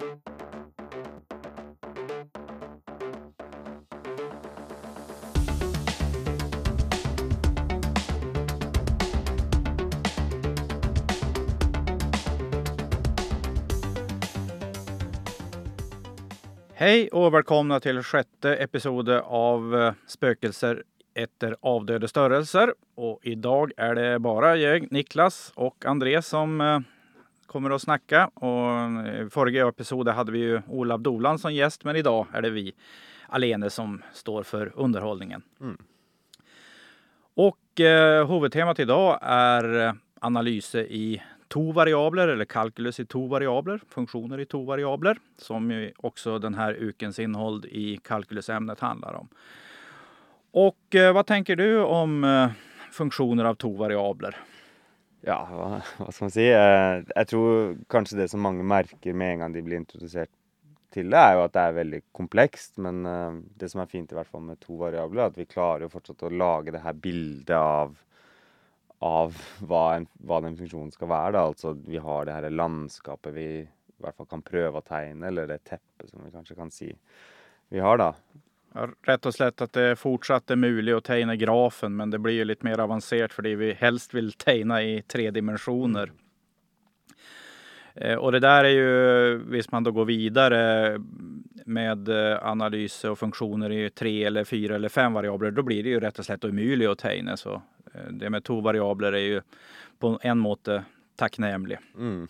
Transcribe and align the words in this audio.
Hej 0.00 0.08
och 17.08 17.34
välkomna 17.34 17.80
till 17.80 18.02
sjätte 18.02 18.54
episode 18.54 19.20
av 19.20 19.76
eh, 19.76 19.92
Spökelser 20.06 20.82
efter 21.14 21.56
avdöde 21.60 22.08
störelser. 22.08 22.74
Och 22.94 23.20
idag 23.22 23.72
är 23.76 23.94
det 23.94 24.18
bara 24.18 24.56
jag, 24.56 24.92
Niklas 24.92 25.52
och 25.54 25.86
André 25.86 26.22
som 26.22 26.60
eh, 26.60 26.78
kommer 27.50 27.70
att 27.70 27.82
snacka. 27.82 28.26
Och 28.26 28.70
I 29.26 29.30
förra 29.30 29.68
episoden 29.68 30.14
hade 30.14 30.32
vi 30.32 30.38
ju 30.38 30.62
Olav 30.68 31.00
Dolan 31.00 31.38
som 31.38 31.54
gäst, 31.54 31.84
men 31.84 31.96
idag 31.96 32.26
är 32.32 32.42
det 32.42 32.50
vi 32.50 32.72
alene 33.28 33.70
som 33.70 34.02
står 34.12 34.42
för 34.42 34.72
underhållningen. 34.74 35.42
Mm. 35.60 35.76
Och 37.34 37.80
eh, 37.80 38.28
huvudtemat 38.28 38.78
idag 38.78 39.18
är 39.22 39.86
eh, 39.86 39.92
analyser 40.20 40.82
i 40.82 41.22
to-variabler 41.48 42.28
eller 42.28 42.44
kalkylus 42.44 43.00
i 43.00 43.06
to-variabler, 43.06 43.80
funktioner 43.88 44.40
i 44.40 44.44
to-variabler, 44.44 45.18
som 45.38 45.70
ju 45.70 45.92
också 45.96 46.38
den 46.38 46.54
här 46.54 46.76
ukens 46.80 47.18
innehåll 47.18 47.66
i 47.66 47.96
kalkylusämnet 47.96 48.80
handlar 48.80 49.14
om. 49.14 49.28
Och 50.52 50.94
eh, 50.94 51.12
vad 51.12 51.26
tänker 51.26 51.56
du 51.56 51.80
om 51.80 52.24
eh, 52.24 52.48
funktioner 52.92 53.44
av 53.44 53.54
to-variabler? 53.54 54.36
Ja, 55.26 55.38
hva, 55.52 55.80
hva 56.00 56.12
skal 56.12 56.26
man 56.26 56.32
si? 56.32 56.46
Eh, 56.48 57.00
jeg 57.12 57.28
tror 57.28 57.74
kanskje 57.92 58.22
det 58.22 58.28
som 58.32 58.40
mange 58.44 58.64
merker 58.64 59.16
med 59.16 59.34
en 59.34 59.42
gang 59.44 59.56
de 59.56 59.62
blir 59.66 59.80
introdusert 59.82 60.32
til 60.94 61.10
det, 61.12 61.20
er 61.20 61.36
jo 61.36 61.42
at 61.44 61.54
det 61.54 61.64
er 61.64 61.76
veldig 61.76 62.00
komplekst. 62.16 62.78
Men 62.82 63.02
eh, 63.06 63.40
det 63.60 63.68
som 63.72 63.82
er 63.82 63.90
fint 63.90 64.12
i 64.12 64.16
hvert 64.16 64.30
fall 64.30 64.46
med 64.46 64.60
to 64.64 64.78
variabler, 64.80 65.26
er 65.26 65.34
at 65.34 65.40
vi 65.40 65.48
klarer 65.50 65.84
jo 65.86 65.92
fortsatt 65.92 66.24
å 66.26 66.32
lage 66.32 66.72
det 66.74 66.84
her 66.86 66.96
bildet 67.04 67.52
av, 67.58 67.92
av 69.04 69.36
hva, 69.60 69.84
en, 69.98 70.08
hva 70.24 70.40
den 70.46 70.56
funksjonen 70.58 70.94
skal 70.96 71.12
være. 71.12 71.34
Da. 71.36 71.44
Altså 71.52 71.74
vi 71.84 72.00
har 72.00 72.24
det 72.26 72.38
her 72.38 72.48
landskapet 72.56 73.36
vi 73.36 73.48
i 73.60 74.00
hvert 74.00 74.16
fall 74.16 74.30
kan 74.30 74.44
prøve 74.44 74.80
å 74.80 74.86
tegne, 74.86 75.28
eller 75.28 75.50
det 75.50 75.60
teppet 75.68 76.08
som 76.08 76.24
vi 76.24 76.32
kanskje 76.32 76.56
kan 76.56 76.72
si 76.72 76.88
vi 77.70 77.82
har, 77.84 78.00
da. 78.00 78.14
Ja, 78.74 78.88
rätt 79.02 79.26
och 79.26 79.34
slätt 79.34 79.60
att 79.60 79.72
det 79.72 79.96
fortsatt 79.96 80.50
är 80.50 80.56
möjligt 80.56 80.94
att 80.94 81.04
tegna 81.04 81.36
grafen, 81.36 81.96
men 81.96 82.10
det 82.10 82.18
blir 82.18 82.34
ju 82.34 82.44
lite 82.44 82.64
mer 82.64 82.80
avancerat 82.80 83.32
för 83.32 83.42
det 83.42 83.54
vi 83.54 83.72
helst 83.72 84.14
vill 84.14 84.32
tegna 84.32 84.82
i 84.82 85.02
tre 85.02 85.30
dimensioner. 85.30 86.12
Eh, 87.94 88.14
och 88.14 88.32
det 88.32 88.40
där 88.40 88.64
är 88.64 88.68
ju, 88.68 89.36
visst 89.36 89.72
man 89.72 89.84
då 89.84 89.92
går 89.92 90.04
vidare 90.04 90.94
med 91.64 92.08
eh, 92.08 92.46
analyser 92.46 93.10
och 93.10 93.18
funktioner 93.18 93.72
i 93.72 93.90
tre 93.90 94.24
eller 94.24 94.44
fyra 94.44 94.74
eller 94.74 94.88
fem 94.88 95.12
variabler, 95.12 95.50
då 95.50 95.62
blir 95.62 95.82
det 95.82 95.88
ju 95.88 96.00
rätt 96.00 96.18
och 96.18 96.24
slätt 96.24 96.44
omöjligt 96.44 96.88
att 96.88 96.98
tegna. 96.98 97.36
Så 97.36 97.62
eh, 97.94 98.10
det 98.10 98.30
med 98.30 98.44
två 98.44 98.60
variabler 98.60 99.12
är 99.12 99.18
ju 99.18 99.40
på 99.98 100.18
en 100.22 100.38
måte 100.38 100.84
tacknämligt. 101.16 101.82
Mm. 101.98 102.28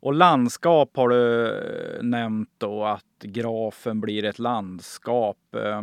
Och 0.00 0.14
landskap 0.14 0.96
har 0.96 1.08
du 1.08 1.48
eh, 1.48 2.02
nämnt 2.02 2.50
då 2.58 2.84
att 2.84 3.04
grafen 3.22 4.00
blir 4.00 4.24
ett 4.24 4.38
landskap. 4.38 5.54
Eh. 5.54 5.82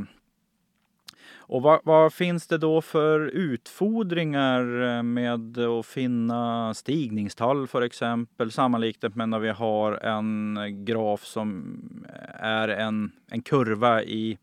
Och 1.49 1.61
vad, 1.61 1.79
vad 1.83 2.13
finns 2.13 2.47
det 2.47 2.57
då 2.57 2.81
för 2.81 3.19
utfordringar 3.19 4.81
eh, 4.81 5.03
med 5.03 5.57
att 5.57 5.85
finna 5.85 6.73
stigningstall 6.73 7.67
för 7.67 7.81
exempel 7.81 8.51
sammanliknat 8.51 9.15
med 9.15 9.29
när 9.29 9.39
vi 9.39 9.49
har 9.49 9.93
en 9.93 10.57
graf 10.85 11.25
som 11.25 11.77
är 12.39 12.67
en, 12.67 13.11
en 13.27 13.41
kurva 13.41 14.03
i, 14.03 14.37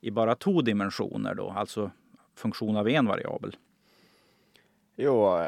i 0.00 0.10
bara 0.10 0.34
två 0.34 0.62
dimensioner 0.62 1.34
då, 1.34 1.50
alltså 1.50 1.90
funktion 2.36 2.76
av 2.76 2.88
en 2.88 3.06
variabel. 3.06 3.56
Jo, 4.96 5.40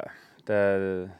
det, 0.46 1.10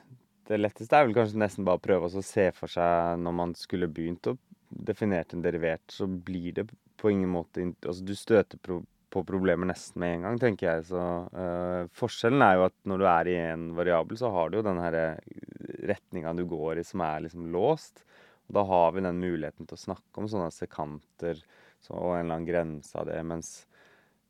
det 0.48 0.58
letteste 0.58 0.96
er 0.96 1.06
vel 1.06 1.16
kanskje 1.16 1.40
nesten 1.42 1.66
bare 1.66 1.80
å 1.80 1.84
prøve 1.84 2.08
å 2.08 2.24
se 2.24 2.48
for 2.56 2.72
seg 2.72 3.18
når 3.20 3.34
man 3.36 3.54
skulle 3.58 3.90
begynt 3.92 4.30
å 4.30 4.36
definere 4.68 5.36
en 5.36 5.44
derivert, 5.44 5.84
så 5.92 6.06
blir 6.08 6.54
det 6.56 6.68
på 6.98 7.12
ingen 7.12 7.30
måte 7.30 7.62
Altså 7.62 8.04
du 8.04 8.14
støter 8.16 8.60
pro 8.60 8.82
på 9.08 9.22
problemer 9.24 9.70
nesten 9.70 10.02
med 10.02 10.14
en 10.14 10.24
gang, 10.26 10.38
tenker 10.40 10.66
jeg. 10.68 10.82
Så 10.90 11.02
eh, 11.32 11.86
forskjellen 11.96 12.42
er 12.44 12.58
jo 12.58 12.64
at 12.66 12.74
når 12.90 13.00
du 13.00 13.06
er 13.08 13.30
i 13.30 13.36
en 13.54 13.62
variabel, 13.76 14.18
så 14.20 14.28
har 14.34 14.50
du 14.50 14.58
jo 14.58 14.64
den 14.66 14.80
herre 14.82 15.04
eh, 15.16 15.78
retninga 15.88 16.34
du 16.36 16.42
går 16.48 16.82
i 16.82 16.84
som 16.84 17.00
er 17.06 17.24
liksom 17.24 17.46
låst. 17.54 18.04
Og 18.48 18.58
da 18.58 18.66
har 18.68 18.92
vi 18.92 19.04
den 19.06 19.22
muligheten 19.22 19.68
til 19.68 19.78
å 19.78 19.84
snakke 19.86 20.20
om 20.20 20.28
sånne 20.28 20.52
sekanter 20.52 21.40
så, 21.40 21.94
og 21.94 22.18
en 22.18 22.26
eller 22.26 22.34
annen 22.34 22.48
grense 22.50 23.00
av 23.00 23.08
det, 23.08 23.16
mens 23.24 23.52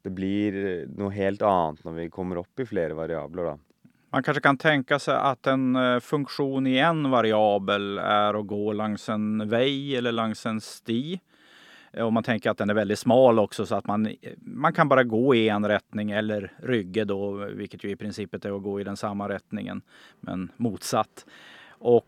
det 0.06 0.14
blir 0.14 0.58
noe 0.94 1.10
helt 1.14 1.42
annet 1.42 1.82
når 1.82 1.98
vi 1.98 2.10
kommer 2.14 2.44
opp 2.44 2.62
i 2.62 2.68
flere 2.68 2.94
variabler, 2.98 3.50
da. 3.50 3.67
Man 4.10 4.22
kanske 4.22 4.40
kan 4.40 4.56
tänka 4.56 4.98
sig 4.98 5.14
att 5.14 5.46
en 5.46 5.76
eh, 5.76 6.00
funktion 6.00 6.66
i 6.66 6.78
en 6.78 7.10
variabel 7.10 7.98
är 7.98 8.40
att 8.40 8.46
gå 8.46 8.72
längs 8.72 9.08
en 9.08 9.48
väg 9.48 9.94
eller 9.94 10.12
längs 10.12 10.46
en 10.46 10.60
sti. 10.60 11.20
Eh, 11.92 12.06
om 12.06 12.14
man 12.14 12.22
tänker 12.22 12.50
att 12.50 12.58
den 12.58 12.70
är 12.70 12.74
väldigt 12.74 12.98
smal 12.98 13.38
också 13.38 13.66
så 13.66 13.74
att 13.74 13.86
man, 13.86 14.06
eh, 14.06 14.14
man 14.38 14.72
kan 14.72 14.88
bara 14.88 15.04
gå 15.04 15.34
i 15.34 15.48
en 15.48 15.68
rättning 15.68 16.10
eller 16.10 16.52
rygge 16.62 17.04
då, 17.04 17.30
vilket 17.32 17.84
ju 17.84 17.90
i 17.90 17.96
princip 17.96 18.34
är 18.34 18.56
att 18.56 18.62
gå 18.62 18.80
i 18.80 18.84
den 18.84 18.96
samma 18.96 19.28
rättningen 19.28 19.82
men 20.20 20.52
motsatt. 20.56 21.26
Och 21.70 22.04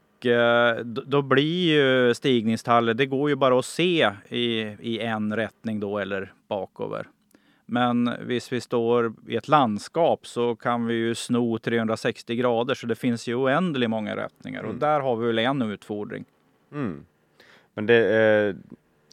då 0.85 1.23
blir 1.23 1.73
ju 1.73 2.15
stigningstallet, 2.15 2.97
det 2.97 3.07
går 3.07 3.31
ju 3.31 3.37
bara 3.37 3.59
att 3.59 3.65
se 3.65 4.11
i, 4.29 4.61
i 4.81 5.01
en 5.01 5.37
rättning 5.37 5.81
då 5.81 5.99
eller 5.99 6.33
bakover. 6.49 7.07
Men 7.71 8.11
visst 8.27 8.51
vi 8.53 8.59
står 8.61 9.13
i 9.31 9.37
ett 9.39 9.49
landskap 9.49 10.27
så 10.27 10.57
kan 10.59 10.87
vi 10.87 10.95
ju 10.95 11.15
sno 11.15 11.59
360 11.59 12.35
grader 12.37 12.75
så 12.75 12.87
det 12.91 12.97
finns 12.99 13.29
ju 13.29 13.35
oändligt 13.35 13.91
många 13.91 14.17
riktningar 14.17 14.63
och 14.63 14.75
Mm. 14.75 14.79
där 14.81 15.01
har 15.01 15.17
vi 15.17 15.27
väl 15.27 15.39
en 15.39 15.63
utfordring. 15.63 16.25
Mm. 16.73 17.05
Men 17.75 17.87
det 17.87 17.99
eh, 18.15 18.55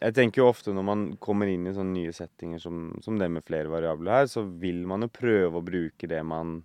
Jeg 0.02 0.14
tenker 0.14 0.42
jo 0.42 0.48
ofte 0.50 0.74
når 0.74 0.84
man 0.86 1.04
kommer 1.18 1.48
inn 1.50 1.64
i 1.68 1.72
sånne 1.74 1.94
nye 1.94 2.14
settinger 2.14 2.60
som, 2.62 3.00
som 3.02 3.18
det 3.18 3.30
med 3.34 3.42
flere 3.46 3.66
variabler 3.70 4.12
her, 4.12 4.28
så 4.30 4.44
vil 4.46 4.84
man 4.86 5.02
jo 5.02 5.08
prøve 5.10 5.58
å 5.58 5.66
bruke 5.66 6.08
det 6.08 6.20
man 6.24 6.60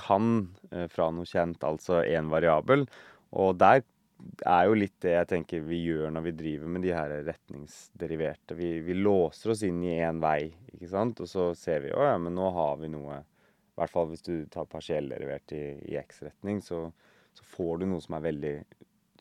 kan 0.00 0.48
eh, 0.70 0.86
fra 0.88 1.10
noe 1.12 1.28
kjent, 1.28 1.60
altså 1.60 2.00
én 2.08 2.30
variabel. 2.32 2.86
Og 3.36 3.58
der 3.60 3.82
er 4.46 4.68
jo 4.68 4.76
litt 4.78 4.96
det 5.04 5.14
jeg 5.14 5.28
tenker 5.30 5.66
vi 5.66 5.80
gjør 5.84 6.12
når 6.14 6.26
vi 6.28 6.34
driver 6.38 6.72
med 6.74 6.84
de 6.86 6.92
her 6.94 7.12
retningsderiverte. 7.26 8.56
Vi, 8.58 8.70
vi 8.86 8.96
låser 8.96 9.54
oss 9.54 9.64
inn 9.66 9.82
i 9.84 9.98
én 9.98 10.20
vei, 10.22 10.52
ikke 10.72 10.90
sant, 10.90 11.22
og 11.24 11.30
så 11.30 11.50
ser 11.58 11.84
vi 11.84 11.92
å 11.94 12.04
ja, 12.06 12.16
men 12.18 12.36
nå 12.36 12.50
har 12.54 12.78
vi 12.80 12.90
noe 12.92 13.20
I 13.22 13.80
hvert 13.80 13.92
fall 13.92 14.10
hvis 14.12 14.26
du 14.26 14.46
tar 14.50 14.70
partiellderivert 14.70 15.54
i, 15.56 15.64
i 15.92 15.98
X-retning, 15.98 16.62
så, 16.62 16.86
så 17.34 17.46
får 17.56 17.82
du 17.82 17.88
noe 17.90 18.04
som 18.04 18.18
er 18.18 18.26
veldig 18.28 18.56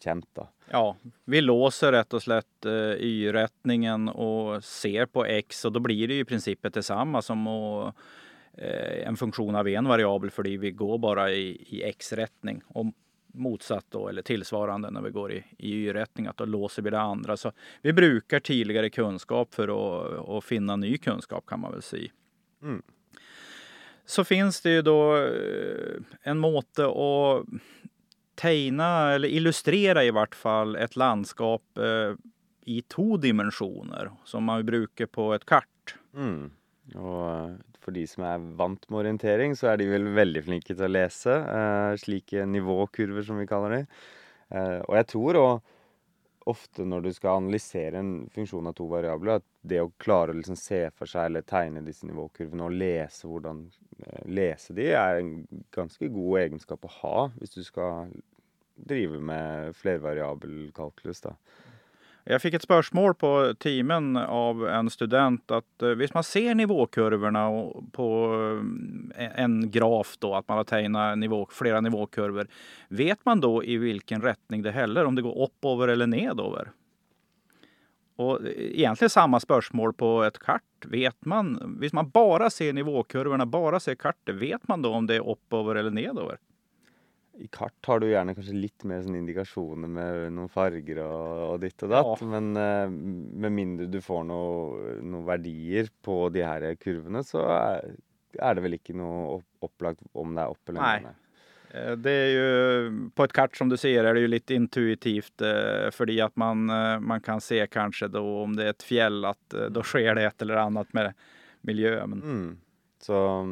kjent, 0.04 0.28
da. 0.36 0.48
Ja, 0.72 0.96
vi 1.26 1.42
låser 1.42 1.92
rätt 1.92 2.14
och 2.14 2.24
slätt 2.24 2.66
eh, 2.66 2.96
y-rättningen 3.00 4.10
och 4.10 4.64
ser 4.64 5.06
på 5.06 5.26
x 5.26 5.66
och 5.66 5.72
då 5.72 5.80
blir 5.80 6.08
det 6.08 6.14
ju 6.14 6.20
i 6.20 6.26
princip 6.26 6.74
detsamma 6.74 7.22
som 7.22 7.48
att, 7.48 7.96
eh, 8.54 9.08
en 9.08 9.18
funktion 9.18 9.56
av 9.56 9.68
en 9.68 9.88
variabel 9.88 10.32
för 10.32 10.44
vi 10.44 10.72
går 10.72 10.98
bara 10.98 11.32
i, 11.32 11.68
i 11.70 11.84
x-rättning 11.84 12.62
motsatt 13.34 13.86
då, 13.90 14.08
eller 14.08 14.22
tillsvarande 14.22 14.92
när 14.92 15.02
vi 15.02 15.10
går 15.10 15.32
i, 15.32 15.44
i 15.58 15.74
y-rättning, 15.74 16.28
att 16.28 16.38
då 16.38 16.46
låser 16.46 16.82
vi 16.82 16.90
det 16.90 17.00
andra. 17.00 17.38
Så 17.38 17.52
vi 17.82 17.94
brukar 17.94 18.40
tidigare 18.40 18.90
kunskap 18.90 19.54
för 19.54 19.68
att, 19.68 20.30
att 20.30 20.44
finna 20.44 20.76
ny 20.76 20.98
kunskap 20.98 21.46
kan 21.46 21.60
man 21.60 21.72
väl 21.72 21.82
säga. 21.82 22.12
Mm. 22.62 22.82
Så 24.06 24.24
finns 24.24 24.62
det 24.62 24.70
ju 24.70 24.82
då 24.82 25.18
eh, 25.18 26.02
en 26.22 26.40
måte 26.40 26.86
att 26.86 27.46
teckna 28.36 29.12
eller 29.12 29.28
illustrera 29.28 30.04
i 30.04 30.12
vart 30.12 30.36
fall 30.36 30.76
ett 30.76 30.96
landskap 30.96 31.78
eh, 31.78 32.16
i 32.62 32.82
två 32.82 33.18
dimensioner 33.18 34.12
som 34.24 34.44
man 34.44 34.66
bruker 34.66 35.06
på 35.06 35.34
ett 35.34 35.46
kart. 35.46 35.96
Mm. 36.14 36.52
Og 36.96 37.50
eh, 37.50 37.56
for 37.84 37.96
de 37.96 38.06
som 38.10 38.26
er 38.28 38.50
vant 38.60 38.90
med 38.90 39.04
orientering, 39.04 39.56
så 39.60 39.72
er 39.72 39.80
de 39.82 39.92
vel 39.92 40.10
veldig 40.16 40.44
flinke 40.48 40.74
til 40.74 40.88
å 40.88 40.92
lese 40.92 41.36
eh, 41.36 41.94
slike 42.02 42.48
nivåkurver, 42.50 43.26
som 43.28 43.40
vi 43.42 43.48
kaller 43.50 43.78
de. 43.78 43.82
Eh, 44.56 44.80
og 44.88 44.98
jeg 45.00 45.10
tror 45.14 45.40
òg 45.42 45.72
ofte 46.50 46.84
når 46.88 47.06
du 47.06 47.12
skal 47.16 47.40
analysere 47.40 48.00
en 48.00 48.12
funksjon 48.34 48.68
av 48.68 48.76
to 48.78 48.88
variabler, 48.92 49.40
at 49.40 49.46
det 49.64 49.80
å 49.84 49.92
klare 50.02 50.34
å 50.34 50.38
liksom 50.38 50.58
se 50.60 50.82
for 50.98 51.10
seg 51.10 51.30
eller 51.30 51.46
tegne 51.48 51.84
disse 51.86 52.08
nivåkurvene 52.10 52.68
og 52.68 52.76
lese 52.76 53.30
hvordan 53.30 53.64
eh, 54.04 54.24
lese 54.28 54.76
de, 54.76 54.90
er 55.00 55.22
en 55.22 55.34
ganske 55.76 56.10
god 56.12 56.40
egenskap 56.44 56.84
å 56.84 56.94
ha 57.00 57.18
hvis 57.38 57.56
du 57.56 57.64
skal 57.64 58.12
drive 58.74 59.22
med 59.22 59.76
flervariabel 59.78 60.72
kalkulus, 60.76 61.22
da. 61.24 61.36
Jag 62.26 62.42
fick 62.42 62.54
ett 62.54 62.62
spörsmål 62.62 63.14
på 63.14 63.54
teamen 63.60 64.18
av 64.18 64.68
en 64.68 64.90
student 64.90 65.52
att 65.52 65.82
eh, 65.82 65.90
visst 65.90 66.14
man 66.14 66.24
ser 66.24 66.56
nivåkurvorna 66.56 67.50
på 67.92 68.36
eh, 69.16 69.40
en 69.40 69.72
graf 69.72 70.18
då, 70.20 70.36
att 70.36 70.48
man 70.48 70.58
har 70.58 70.64
tegnat 70.64 71.18
nivå, 71.18 71.48
flera 71.52 71.82
nivåkurvor. 71.82 72.48
Vet 72.88 73.26
man 73.26 73.40
då 73.40 73.64
i 73.64 73.78
vilken 73.78 74.22
rättning 74.22 74.62
det 74.62 74.72
häller, 74.72 75.06
om 75.06 75.16
det 75.16 75.22
går 75.22 75.44
uppover 75.44 75.88
eller 75.88 76.08
nedover? 76.08 76.72
Och 78.16 78.46
eh, 78.46 78.52
egentligen 78.58 79.10
samma 79.10 79.40
spörsmål 79.40 79.94
på 79.94 80.24
ett 80.24 80.40
kart. 80.40 80.86
Vet 80.86 81.26
man, 81.26 81.76
visst 81.80 81.94
man 81.94 82.10
bara 82.10 82.50
ser 82.50 82.74
nivåkurvorna, 82.74 83.46
bara 83.46 83.80
ser 83.80 83.96
kartet, 83.96 84.36
vet 84.36 84.68
man 84.68 84.82
då 84.82 84.94
om 84.94 85.08
det 85.08 85.16
är 85.16 85.30
uppover 85.30 85.76
eller 85.76 85.92
nedover? 85.92 86.38
I 87.42 87.48
kart 87.50 87.88
har 87.90 88.00
du 88.00 88.08
gjerne 88.12 88.36
kanskje 88.38 88.56
litt 88.56 88.84
mer 88.86 89.02
sånn 89.02 89.18
indikasjoner 89.18 89.90
med 89.90 90.34
noen 90.36 90.52
farger 90.54 91.00
og, 91.02 91.30
og 91.48 91.56
ditt 91.64 91.86
og 91.86 91.94
datt. 91.96 92.22
Ja. 92.22 92.30
Men 92.30 92.52
uh, 92.54 92.86
med 93.44 93.56
mindre 93.56 93.90
du 93.90 94.00
får 94.06 94.28
noen 94.30 95.10
noe 95.10 95.26
verdier 95.32 95.90
på 96.06 96.28
de 96.34 96.46
her 96.46 96.68
kurvene, 96.78 97.24
så 97.26 97.42
er, 97.56 97.96
er, 98.38 98.54
det 98.54 98.66
vel 98.66 98.78
ikke 98.78 98.96
noe 98.98 99.42
opplagt 99.66 100.06
om 100.14 100.38
det 100.38 100.46
er 100.46 100.54
opp 100.54 100.74
eller 100.74 101.06
ned. 101.08 101.20
Eh, 101.74 101.92
det 101.92 102.12
är 102.12 102.28
ju, 102.28 103.10
på 103.16 103.24
ett 103.24 103.34
kart 103.34 103.58
som 103.58 103.70
du 103.70 103.78
ser 103.78 104.04
är 104.04 104.14
det 104.14 104.20
ju 104.20 104.28
lite 104.28 104.54
intuitivt 104.54 105.42
eh, 105.42 105.92
för 105.92 106.22
att 106.22 106.36
man, 106.36 106.70
eh, 106.70 107.00
man 107.00 107.22
kan 107.22 107.42
se 107.42 107.68
kanske 107.68 108.08
då 108.08 108.42
om 108.42 108.56
det 108.56 108.66
är 108.66 108.70
ett 108.70 108.84
fjäll 108.84 109.26
att 109.26 109.54
eh, 109.54 109.66
då 109.66 109.84
sker 109.84 110.16
det 110.16 110.24
ett 110.24 110.42
eller 110.42 110.56
annat 110.56 110.94
med 110.94 111.14
miljön. 111.62 112.10
Men... 112.10 112.22
Mm. 112.22 112.58
Så 113.00 113.46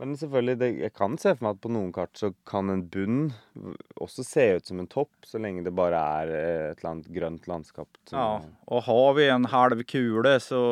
men 0.00 0.16
selvfølgelig, 0.18 0.58
det, 0.58 0.68
jeg 0.82 0.94
kan 0.96 1.14
se 1.20 1.34
for 1.36 1.46
meg 1.46 1.56
at 1.56 1.62
på 1.62 1.70
noen 1.74 1.92
kart 1.94 2.18
så 2.18 2.32
kan 2.48 2.72
en 2.72 2.84
bunn 2.90 3.20
også 4.02 4.24
se 4.26 4.46
ut 4.56 4.70
som 4.70 4.80
en 4.82 4.90
topp, 4.90 5.12
så 5.28 5.40
lenge 5.42 5.64
det 5.66 5.74
bare 5.76 6.00
er 6.22 6.32
eh, 6.36 6.68
et 6.72 6.80
eller 6.80 6.90
annet 6.94 7.10
grønt 7.14 7.48
landskap. 7.50 8.00
Ja, 8.10 8.40
og 8.66 8.86
har 8.88 9.18
vi 9.18 9.28
en 9.30 9.46
halv 9.52 9.84
kule 9.86 10.34
så, 10.42 10.62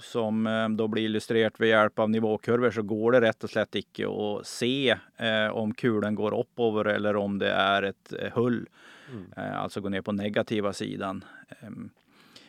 som 0.00 0.46
eh, 0.46 0.68
då 0.68 0.88
blir 0.88 1.04
illustrert 1.04 1.60
ved 1.60 1.68
hjelp 1.68 1.98
av 1.98 2.10
nivåkurver, 2.10 2.70
så 2.70 2.82
går 2.82 3.12
det 3.12 3.22
rett 3.28 3.44
og 3.46 3.54
slett 3.54 3.80
ikke 3.84 4.10
å 4.10 4.32
se 4.46 4.90
eh, 4.90 5.48
om 5.52 5.74
kulen 5.76 6.18
går 6.18 6.36
oppover 6.36 6.90
eller 6.96 7.16
om 7.16 7.38
det 7.38 7.52
er 7.54 7.92
et 7.92 8.18
eh, 8.18 8.34
hull. 8.34 8.64
Mm. 9.12 9.24
Eh, 9.36 9.54
altså 9.62 9.80
gå 9.80 9.92
ned 9.94 10.04
på 10.04 10.16
negativa 10.16 10.72
siden. 10.72 11.22
Eh, 11.60 11.80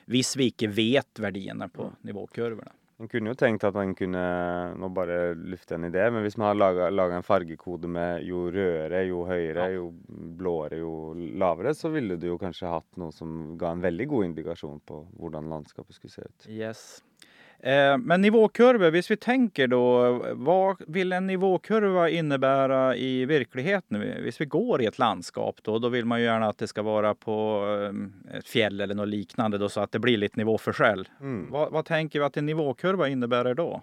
hvis 0.10 0.34
vi 0.40 0.50
ikke 0.50 0.72
vet 0.74 1.22
verdiene 1.22 1.70
på 1.70 1.92
nivåkurvene. 2.02 2.79
Man 3.00 3.08
kunne 3.08 3.32
jo 3.32 3.38
tenkt 3.40 3.64
at 3.64 3.78
man 3.78 3.94
kunne 3.96 4.22
Nå 4.76 4.90
bare 4.92 5.34
lufte 5.40 5.78
en 5.78 5.88
idé, 5.88 6.04
men 6.12 6.26
hvis 6.26 6.36
man 6.40 6.52
har 6.52 6.92
laga 6.92 7.16
en 7.16 7.24
fargekode 7.24 7.88
med 7.88 8.26
jo 8.28 8.48
rødere, 8.52 9.06
jo 9.08 9.24
høyere, 9.28 9.70
jo 9.78 9.86
blåere, 10.40 10.82
jo 10.82 10.94
lavere, 11.40 11.72
så 11.78 11.92
ville 11.94 12.20
du 12.20 12.28
jo 12.28 12.40
kanskje 12.42 12.72
hatt 12.72 13.00
noe 13.00 13.16
som 13.16 13.56
ga 13.60 13.72
en 13.72 13.86
veldig 13.86 14.10
god 14.12 14.32
indikasjon 14.32 14.82
på 14.84 15.04
hvordan 15.16 15.48
landskapet 15.54 15.96
skulle 15.96 16.16
se 16.18 16.28
ut. 16.28 16.50
Yes. 16.52 16.84
Eh, 17.64 17.98
men 17.98 18.22
nivåkurvor, 18.22 18.88
om 18.88 19.02
vi 19.10 19.18
tänker 19.18 19.68
då, 19.68 20.12
vad 20.34 20.76
vill 20.88 21.12
en 21.12 21.28
nivåkurva 21.28 22.10
innebära 22.10 22.96
i 22.96 23.26
verkligheten? 23.26 23.98
Om 23.98 24.32
vi 24.40 24.46
går 24.46 24.82
i 24.82 24.86
ett 24.86 25.00
landskap 25.00 25.56
då, 25.62 25.80
då 25.80 25.90
vill 25.90 26.06
man 26.06 26.20
ju 26.20 26.26
gärna 26.26 26.48
att 26.48 26.58
det 26.58 26.68
ska 26.68 26.82
vara 26.82 27.16
på 27.16 27.66
eh, 28.32 28.38
ett 28.38 28.48
fjäll 28.48 28.82
eller 28.82 28.96
något 28.96 29.08
liknande 29.08 29.58
då, 29.58 29.70
så 29.70 29.82
att 29.82 29.92
det 29.92 30.00
blir 30.00 30.18
lite 30.18 30.38
nivåförskäll. 30.38 31.10
Mm. 31.22 31.52
Vad, 31.52 31.72
vad, 31.72 31.86
tänker 31.86 32.20
vi 32.20 32.26
att 32.26 32.38
en 32.38 32.46
nivåkurva 32.46 33.08
innebär 33.08 33.54
då? 33.54 33.82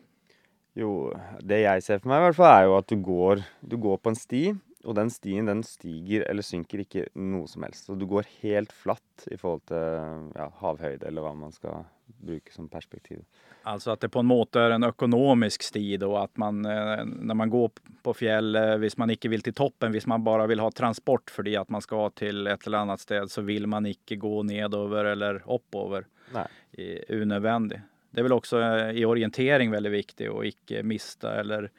Jo, 0.74 1.16
det 1.40 1.60
jag 1.60 1.82
ser 1.82 1.98
för 1.98 2.08
mig 2.08 2.20
i 2.20 2.24
alla 2.24 2.34
fall 2.34 2.62
är 2.62 2.66
ju 2.66 2.74
att 2.74 2.88
du 2.88 2.96
går, 2.96 3.42
du 3.60 3.76
går 3.76 3.96
på 3.96 4.08
en 4.08 4.16
sti 4.16 4.54
och 4.84 4.94
den 4.94 5.10
stien 5.10 5.46
den 5.46 5.62
stiger 5.62 6.20
eller 6.20 6.42
synker 6.42 6.78
inte 6.78 7.08
något 7.12 7.50
som 7.50 7.62
helst. 7.62 7.84
Så 7.84 7.94
du 7.94 8.06
går 8.06 8.24
helt 8.40 8.72
flatt 8.72 9.28
i 9.30 9.36
förhållande 9.36 10.32
till 10.32 10.40
ja, 10.40 10.52
havhöjd 10.56 11.02
eller 11.02 11.22
vad 11.22 11.36
man 11.36 11.52
ska 11.52 11.84
bruka 12.06 12.52
som 12.52 12.68
perspektiv. 12.68 13.24
Alltså 13.62 13.90
att 13.90 14.00
det 14.00 14.08
på 14.08 14.18
en 14.18 14.26
måte 14.26 14.60
är 14.60 14.70
en 14.70 14.84
ekonomisk 14.84 15.62
sti 15.62 15.96
då, 15.96 16.16
att 16.16 16.36
man 16.36 16.64
eh, 16.64 17.04
när 17.04 17.34
man 17.34 17.50
går 17.50 17.70
på 18.02 18.14
fjäll, 18.14 18.56
eh, 18.56 18.76
visst 18.76 18.96
man 18.96 19.10
inte 19.10 19.28
vill 19.28 19.42
till 19.42 19.54
toppen, 19.54 19.92
visst 19.92 20.06
man 20.06 20.24
bara 20.24 20.46
vill 20.46 20.60
ha 20.60 20.70
transport 20.70 21.30
för 21.30 21.42
det 21.42 21.56
att 21.56 21.68
man 21.68 21.82
ska 21.82 22.10
till 22.10 22.46
ett 22.46 22.66
eller 22.66 22.78
annat 22.78 23.00
ställe 23.00 23.28
så 23.28 23.42
vill 23.42 23.66
man 23.66 23.86
inte 23.86 24.16
gå 24.16 24.42
nedover 24.42 25.04
eller 25.04 25.42
uppover. 25.54 26.06
Nej. 26.32 27.04
Unödvändig. 27.08 27.80
Det 28.10 28.20
är 28.20 28.22
väl 28.22 28.32
också 28.32 28.60
eh, 28.60 28.90
i 28.90 29.04
orientering 29.04 29.70
väldigt 29.70 29.92
viktigt 29.92 30.30
att 30.30 30.44
inte 30.44 30.82
mista 30.82 31.40
eller, 31.40 31.70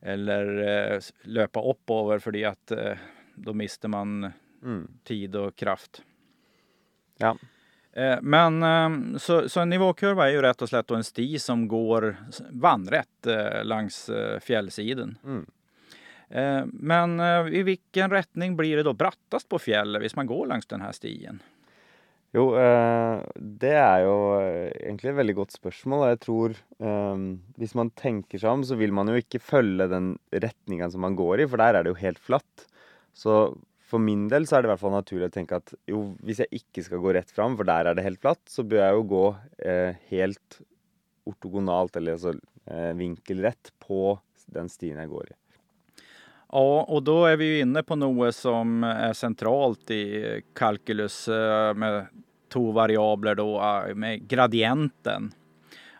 eller 0.00 1.00
löpa 1.22 1.70
uppover 1.70 2.18
för 2.18 2.32
det 2.32 2.44
att 2.44 2.72
då 3.34 3.52
mister 3.52 3.88
man 3.88 4.32
mm. 4.62 4.90
tid 5.04 5.36
och 5.36 5.56
kraft. 5.56 6.02
Ja. 7.18 7.38
Eh, 7.98 8.18
men 8.22 8.62
ehm, 8.62 9.18
så, 9.18 9.48
så, 9.48 9.60
en 9.60 9.68
nivåkurva 9.68 10.28
är 10.28 10.32
ju 10.32 10.42
rätt 10.42 10.62
och 10.62 10.68
slätt 10.68 10.90
en 10.90 11.04
sti 11.04 11.38
som 11.38 11.68
går 11.68 12.16
vandrätt 12.50 13.26
eh, 13.26 13.64
längs 13.64 14.08
eh, 14.08 14.40
fjällsidan. 14.40 15.18
Mm. 15.24 15.46
Men 16.72 17.20
i 17.48 17.62
vilken 17.62 18.10
rättning 18.10 18.56
blir 18.56 18.76
det 18.76 18.82
då 18.82 18.92
brattast 18.92 19.48
på 19.48 19.58
fjället 19.58 20.02
hvis 20.02 20.16
man 20.16 20.26
går 20.26 20.46
längs 20.46 20.66
den 20.66 20.80
här 20.80 20.92
stien? 20.92 21.42
Jo, 22.32 22.54
det 23.34 23.72
är 23.72 24.00
ju 24.00 24.42
egentligen 24.66 25.14
ett 25.14 25.18
väldigt 25.18 25.36
gott 25.36 25.50
spørsmål. 25.50 26.08
Jag 26.08 26.20
tror 26.20 26.54
um, 26.78 27.42
Hvis 27.56 27.74
man 27.74 27.90
tänker 27.90 28.38
sig 28.38 28.48
om, 28.48 28.64
så 28.64 28.74
vill 28.74 28.92
man 28.92 29.08
ju 29.08 29.16
inte 29.16 29.38
följa 29.38 29.86
den 29.86 30.18
riktningen 30.30 30.90
som 30.90 31.00
man 31.00 31.16
går 31.16 31.40
i, 31.40 31.48
för 31.48 31.56
där 31.56 31.74
är 31.74 31.84
det 31.84 31.90
ju 31.90 31.96
helt 31.96 32.18
flatt. 32.18 32.68
Så 33.12 33.58
for 33.88 34.02
min 34.02 34.26
del 34.28 34.46
så 34.46 34.58
er 34.58 34.64
det 34.64 34.68
i 34.68 34.72
hvert 34.74 34.82
fall 34.82 34.96
naturlig 34.96 35.30
å 35.30 35.34
tenke 35.34 35.58
at 35.62 35.72
jo, 35.88 36.02
hvis 36.24 36.42
jeg 36.44 36.60
ikke 36.60 36.84
skal 36.84 37.00
gå 37.02 37.14
rett 37.16 37.30
fram, 37.32 37.56
for 37.56 37.68
der 37.68 37.88
er 37.88 37.96
det 37.96 38.04
helt 38.04 38.20
flatt, 38.20 38.42
så 38.50 38.64
bør 38.68 38.84
jeg 38.84 38.96
jo 38.98 39.04
gå 39.14 39.24
eh, 39.64 40.00
helt 40.12 40.58
ortogonalt, 41.28 41.96
eller 41.96 42.18
altså 42.18 42.34
eh, 42.68 42.92
vinkelrett, 42.98 43.72
på 43.80 44.18
den 44.52 44.68
stien 44.72 45.00
jeg 45.00 45.12
går 45.12 45.32
i. 45.32 45.36
Ja, 46.48 46.84
och 46.88 47.02
då 47.02 47.26
är 47.26 47.36
vi 47.36 47.44
ju 47.44 47.60
inne 47.60 47.82
på 47.82 47.96
något 47.96 48.34
som 48.34 48.84
är 48.84 49.12
centralt 49.12 49.90
i 49.90 50.42
kalkylus 50.54 51.28
eh, 51.28 51.74
med 51.74 52.06
två 52.48 52.72
variabler 52.72 53.34
då, 53.34 53.60
eh, 53.60 53.94
med 53.94 54.28
gradienten. 54.28 55.32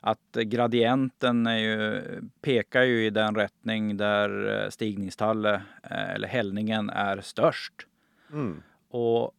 Att 0.01 0.33
gradienten 0.33 1.47
är 1.47 1.59
ju, 1.59 2.03
pekar 2.41 2.83
ju 2.83 3.07
i 3.07 3.11
den 3.11 3.35
riktning 3.35 3.97
där 3.97 4.63
eh, 4.65 4.71
stigningstallet 4.71 5.61
eller 5.83 6.29
hällningen 6.29 6.91
är 6.91 7.21
störst. 7.21 7.87
Mm. 8.33 8.63
Och 8.89 9.33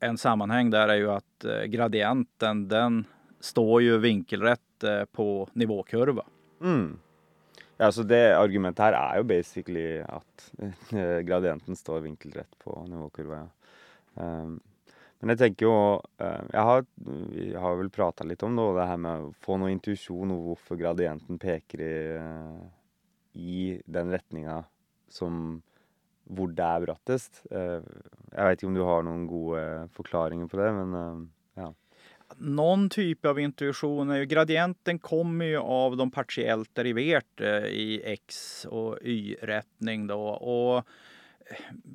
en 0.00 0.18
sammanhang 0.18 0.70
där 0.70 0.88
är 0.88 0.94
ju 0.94 1.10
att 1.10 1.44
gradienten 1.66 2.68
den 2.68 3.04
står 3.40 3.82
ju 3.82 3.98
vinkelrätt 3.98 4.84
på 5.12 5.48
nivåkurva. 5.52 6.24
Mm. 6.60 6.98
Ja, 7.76 7.92
så 7.92 8.02
det 8.02 8.38
argumentet 8.38 8.84
her 8.84 8.92
er 8.92 9.18
jo 9.18 9.24
basically 9.24 10.00
at 10.04 10.52
gradienten 11.24 11.76
står 11.76 12.00
vinkelrett 12.00 12.58
på 12.58 12.84
nivåkurva. 12.88 13.48
Ja. 14.14 14.22
Um, 14.22 14.60
men 15.20 15.34
jeg 15.34 15.40
tenker 15.42 15.66
jo 15.66 15.76
eh, 16.22 16.44
jeg 16.52 16.66
har, 16.68 16.84
Vi 17.04 17.48
har 17.64 17.78
vel 17.78 17.90
prata 17.92 18.24
litt 18.24 18.44
om 18.46 18.56
det, 18.56 18.68
det 18.78 18.86
her 18.88 19.00
med 19.06 19.26
å 19.26 19.32
få 19.44 19.58
noe 19.60 19.72
intuisjon 19.74 20.32
om 20.32 20.44
hvorfor 20.48 20.80
gradienten 20.80 21.40
peker 21.40 21.84
i, 21.84 21.96
eh, 22.20 22.62
i 23.36 23.58
den 23.84 24.14
retninga 24.14 24.62
som 25.10 25.60
hvor 26.30 26.52
det 26.54 26.62
er 26.62 26.84
brattest. 26.84 27.42
Eh, 27.50 27.82
jeg 28.30 28.46
veit 28.46 28.60
ikke 28.60 28.70
om 28.70 28.78
du 28.78 28.86
har 28.86 29.04
noen 29.04 29.26
gode 29.28 29.62
forklaringer 29.96 30.50
på 30.50 30.60
det, 30.60 30.72
men 30.78 31.30
ja 31.58 31.72
någon 32.38 32.88
typ 32.88 33.26
av 33.26 33.40
intuition. 33.40 34.28
Gradienten 34.28 34.98
kommer 34.98 35.44
ju 35.44 35.56
av 35.58 35.96
de 35.96 36.10
partiellt 36.10 36.74
deriverte 36.74 37.44
i 37.70 38.02
x 38.04 38.64
och 38.64 38.98
y-rättning 39.02 40.06
då. 40.06 40.20
Och 40.28 40.86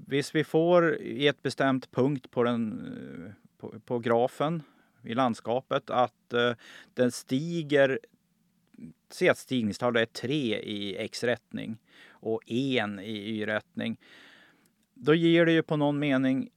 visst 0.07 0.35
vi 0.35 0.43
får 0.43 1.01
i 1.01 1.27
ett 1.27 1.41
bestämt 1.41 1.91
punkt 1.91 2.31
på, 2.31 2.43
den, 2.43 2.85
eh, 3.25 3.31
på, 3.57 3.79
på 3.79 3.99
grafen 3.99 4.63
i 5.03 5.13
landskapet 5.13 5.89
att 5.89 6.33
eh, 6.33 6.53
den 6.93 7.11
stiger 7.11 7.99
Se 9.09 9.29
att 9.29 9.37
stigningstalet 9.37 10.01
är 10.01 10.21
3 10.21 10.59
i 10.59 10.97
x-rättning 10.97 11.77
och 12.09 12.41
1 12.45 12.51
i 13.01 13.39
y-rättning. 13.39 13.97
Då 14.93 15.13
ger 15.13 15.45
det 15.45 15.51
ju 15.51 15.63
på 15.63 15.77
någon 15.77 15.99
mening 15.99 16.49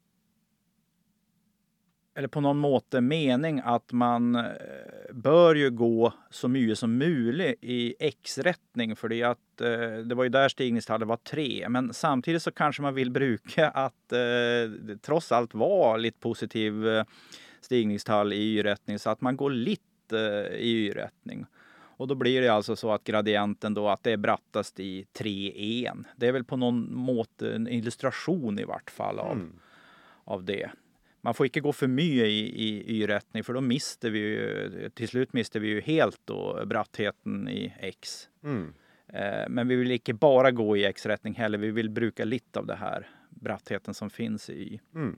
eller 2.18 2.28
på 2.28 2.40
någon 2.40 2.58
måte 2.58 3.00
mening 3.00 3.60
att 3.64 3.92
man 3.92 4.34
eh, 4.34 4.44
bör 5.12 5.54
ju 5.54 5.70
gå 5.70 6.12
så 6.30 6.48
mycket 6.48 6.78
som 6.78 6.98
möjligt 6.98 7.58
i 7.60 7.94
X-rättning 7.98 8.96
för 8.96 9.08
det 9.08 9.22
att 9.22 9.60
eh, 9.60 10.04
det 10.04 10.14
var 10.14 10.24
ju 10.24 10.30
där 10.30 10.48
stigningstallet 10.48 11.08
var 11.08 11.16
3. 11.16 11.66
Men 11.68 11.94
samtidigt 11.94 12.42
så 12.42 12.50
kanske 12.50 12.82
man 12.82 12.94
vill 12.94 13.10
bruka 13.10 13.68
att 13.68 14.12
eh, 14.12 14.96
trots 15.02 15.32
allt 15.32 15.54
var 15.54 15.98
lite 15.98 16.18
positiv 16.18 16.88
eh, 16.88 17.04
stigningstall 17.60 18.32
i 18.32 18.36
Y-rättning 18.36 18.98
så 18.98 19.10
att 19.10 19.20
man 19.20 19.36
går 19.36 19.50
lite 19.50 20.48
i 20.58 20.70
Y-rättning. 20.70 21.46
Och 21.70 22.08
då 22.08 22.14
blir 22.14 22.40
det 22.40 22.48
alltså 22.48 22.76
så 22.76 22.92
att 22.92 23.04
gradienten 23.04 23.74
då 23.74 23.88
att 23.88 24.02
det 24.02 24.12
är 24.12 24.16
brattast 24.16 24.80
i 24.80 25.06
3 25.12 25.84
1. 25.86 25.94
Det 26.16 26.26
är 26.26 26.32
väl 26.32 26.44
på 26.44 26.56
någon 26.56 26.94
måte 26.94 27.52
en 27.54 27.68
illustration 27.68 28.58
i 28.58 28.64
vart 28.64 28.90
fall 28.90 29.18
av, 29.18 29.32
mm. 29.32 29.52
av 30.24 30.44
det. 30.44 30.70
Man 31.20 31.34
får 31.34 31.46
inte 31.46 31.60
gå 31.60 31.72
för 31.72 31.86
mycket 31.86 32.26
i, 32.26 32.64
i 32.64 33.00
y-rättning 33.00 33.44
för 33.44 33.54
då 33.54 33.60
mister 33.60 34.10
vi 34.10 34.18
ju, 34.18 34.90
till 34.94 35.08
slut 35.08 35.32
mister 35.32 35.60
vi 35.60 35.68
ju 35.68 35.80
helt 35.80 36.20
då 36.24 36.66
brattheten 36.66 37.48
i 37.48 37.74
X. 37.80 38.28
Mm. 38.44 38.74
Eh, 39.08 39.48
men 39.48 39.68
vi 39.68 39.76
vill 39.76 39.90
inte 39.90 40.14
bara 40.14 40.50
gå 40.50 40.76
i 40.76 40.84
X-rättning 40.84 41.34
heller. 41.34 41.58
Vi 41.58 41.70
vill 41.70 41.90
bruka 41.90 42.24
lite 42.24 42.58
av 42.58 42.66
det 42.66 42.76
här 42.76 43.08
brattheten 43.30 43.94
som 43.94 44.10
finns 44.10 44.50
i 44.50 44.52
Y. 44.52 44.80
Mm. 44.94 45.16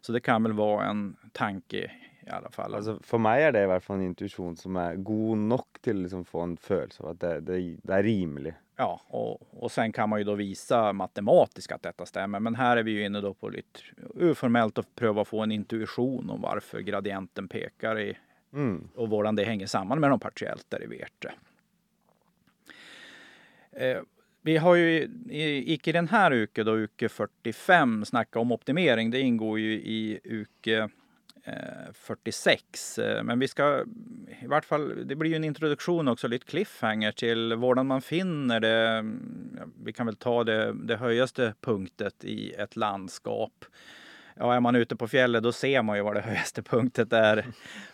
Så 0.00 0.12
det 0.12 0.20
kan 0.20 0.42
väl 0.42 0.52
vara 0.52 0.86
en 0.86 1.16
tanke 1.32 1.90
i 2.26 2.30
alla 2.30 2.50
fall. 2.50 2.74
Altså, 2.74 2.98
for 3.02 3.20
meg 3.20 3.42
er 3.42 3.52
det 3.52 3.64
i 3.64 3.68
hvert 3.68 3.84
fall 3.84 4.00
en 4.00 4.08
intuisjon 4.10 4.56
som 4.56 4.76
er 4.80 4.96
god 4.96 5.42
nok 5.50 5.80
til 5.84 5.98
å 5.98 6.04
liksom 6.04 6.24
få 6.24 6.44
en 6.46 6.56
følelse 6.56 7.02
av 7.02 7.10
at 7.14 7.20
det, 7.20 7.32
det, 7.48 7.58
det 7.82 7.94
är 7.94 8.02
rimligt. 8.02 8.60
Ja, 8.76 9.00
och, 9.06 9.62
och 9.62 9.72
sen 9.72 9.92
kan 9.92 10.08
man 10.08 10.18
ju 10.18 10.24
då 10.24 10.34
visa 10.34 10.92
matematiskt 10.92 11.72
att 11.72 11.82
detta 11.82 12.06
stämmer. 12.06 12.40
Men 12.40 12.54
här 12.54 12.76
är 12.76 12.82
vi 12.82 12.90
ju 12.90 13.04
inne 13.04 13.20
då 13.20 13.34
på 13.34 13.48
lite 13.48 13.80
uformellt 14.14 14.78
att 14.78 14.94
pröva 14.94 15.24
få 15.24 15.40
en 15.40 15.52
intuition 15.52 16.30
om 16.30 16.40
varför 16.40 16.80
gradienten 16.80 17.48
pekar 17.48 18.00
i 18.00 18.16
Mm. 18.52 18.88
och 18.94 19.08
hvordan 19.08 19.36
det 19.36 19.44
hänger 19.44 19.66
samman 19.66 20.00
med 20.00 20.10
de 20.10 20.20
partiellt 20.20 20.70
deriverte. 20.70 21.32
Eh, 23.72 23.98
vi 24.42 24.56
har 24.56 24.74
ju 24.74 24.90
i, 25.30 25.72
icke 25.72 25.92
den 25.92 26.08
här 26.08 26.32
uke 26.32 26.62
då 26.62 26.76
uke 26.76 27.08
45 27.08 28.04
snacka 28.04 28.38
om 28.38 28.52
optimering. 28.52 29.10
Det 29.10 29.20
ingår 29.20 29.58
ju 29.58 29.72
i 29.72 30.20
uke 30.24 30.88
Eh, 31.46 31.92
46. 31.92 32.98
Eh, 32.98 33.22
men 33.22 33.38
vi 33.38 33.48
ska 33.48 33.84
i 34.42 34.46
vart 34.46 34.64
fall, 34.64 35.06
det 35.06 35.16
blir 35.16 35.30
ju 35.30 35.36
en 35.36 35.44
introduktion 35.44 36.08
också, 36.08 36.28
lite 36.28 36.46
cliffhanger 36.46 37.12
till 37.12 37.54
hvordan 37.54 37.86
man 37.86 38.02
finner 38.02 38.60
det. 38.60 38.88
Mm, 38.88 39.72
vi 39.84 39.92
kan 39.92 40.06
väl 40.06 40.16
ta 40.16 40.44
det, 40.44 40.72
det 40.72 40.96
höjaste 40.96 41.54
punktet 41.60 42.24
i 42.24 42.52
ett 42.52 42.76
landskap. 42.76 43.64
Ja, 44.34 44.54
är 44.54 44.60
man 44.60 44.76
ute 44.76 44.96
på 44.96 45.08
fjället 45.08 45.42
då 45.42 45.52
ser 45.52 45.82
man 45.82 45.96
ju 45.96 46.02
var 46.02 46.14
det 46.14 46.20
höjaste 46.24 46.62
punktet 46.62 47.12
är. 47.12 47.46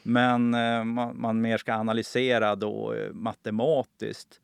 Men 0.03 0.55
eh, 0.55 0.85
man, 0.85 1.21
man 1.21 1.41
mer 1.41 1.59
ska 1.59 1.75
analysera 1.75 2.57
då 2.57 2.95
matematiskt. 3.13 4.41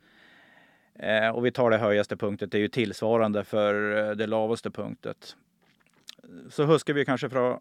Och 1.34 1.46
vi 1.46 1.52
tar 1.52 1.70
det 1.70 1.78
höjaste 1.78 2.16
punktet, 2.16 2.50
det 2.50 2.58
är 2.58 2.60
ju 2.60 2.68
tillsvarande 2.68 3.44
för 3.44 3.74
det 4.14 4.26
lavaste 4.26 4.70
punktet. 4.70 5.36
Så 6.50 6.64
huskar 6.64 6.94
vi 6.94 7.04
kanske 7.04 7.28
från 7.28 7.60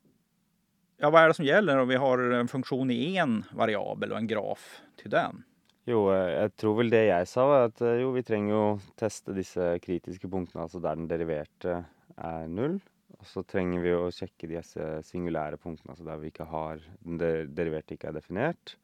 Ja, 0.98 1.10
vad 1.10 1.24
är 1.24 1.28
det 1.28 1.34
som 1.34 1.46
gäller 1.46 1.78
om 1.78 1.88
vi 1.88 1.96
har 1.96 2.18
en 2.18 2.48
funktion 2.48 2.92
i 2.92 3.18
en 3.18 3.44
variabel 3.52 4.12
och 4.12 4.18
en 4.18 4.28
graf 4.28 4.82
till 4.96 5.10
den? 5.10 5.44
Jo, 5.86 6.12
eh, 6.12 6.32
jag 6.32 6.56
tror 6.56 6.78
väl 6.78 6.90
det 6.90 7.06
jag 7.06 7.28
sa, 7.28 7.48
var 7.48 7.66
att 7.66 7.82
eh, 7.82 7.94
jo, 7.94 8.12
vi 8.12 8.24
trenger 8.24 8.54
jo 8.54 8.80
testa 8.96 9.32
dessa 9.32 9.80
kritiska 9.80 10.28
punkterna, 10.28 10.64
alltså 10.64 10.80
där 10.80 10.96
den 10.96 11.08
deriverte 11.08 11.84
är 12.16 12.48
noll. 12.48 12.80
Och 13.18 13.28
så 13.28 13.44
trenger 13.44 13.80
vi 13.82 13.94
att 13.94 14.14
checka 14.14 14.48
dessa 14.48 15.04
singulära 15.04 15.58
punkterna, 15.58 15.92
alltså 15.92 16.04
där 16.04 16.18
vi 16.18 16.28
inte 16.28 16.44
har 16.44 16.82
den 17.00 17.18
deriverte 17.56 17.94
ikke 17.94 18.08
er 18.08 18.12
definert. 18.12 18.78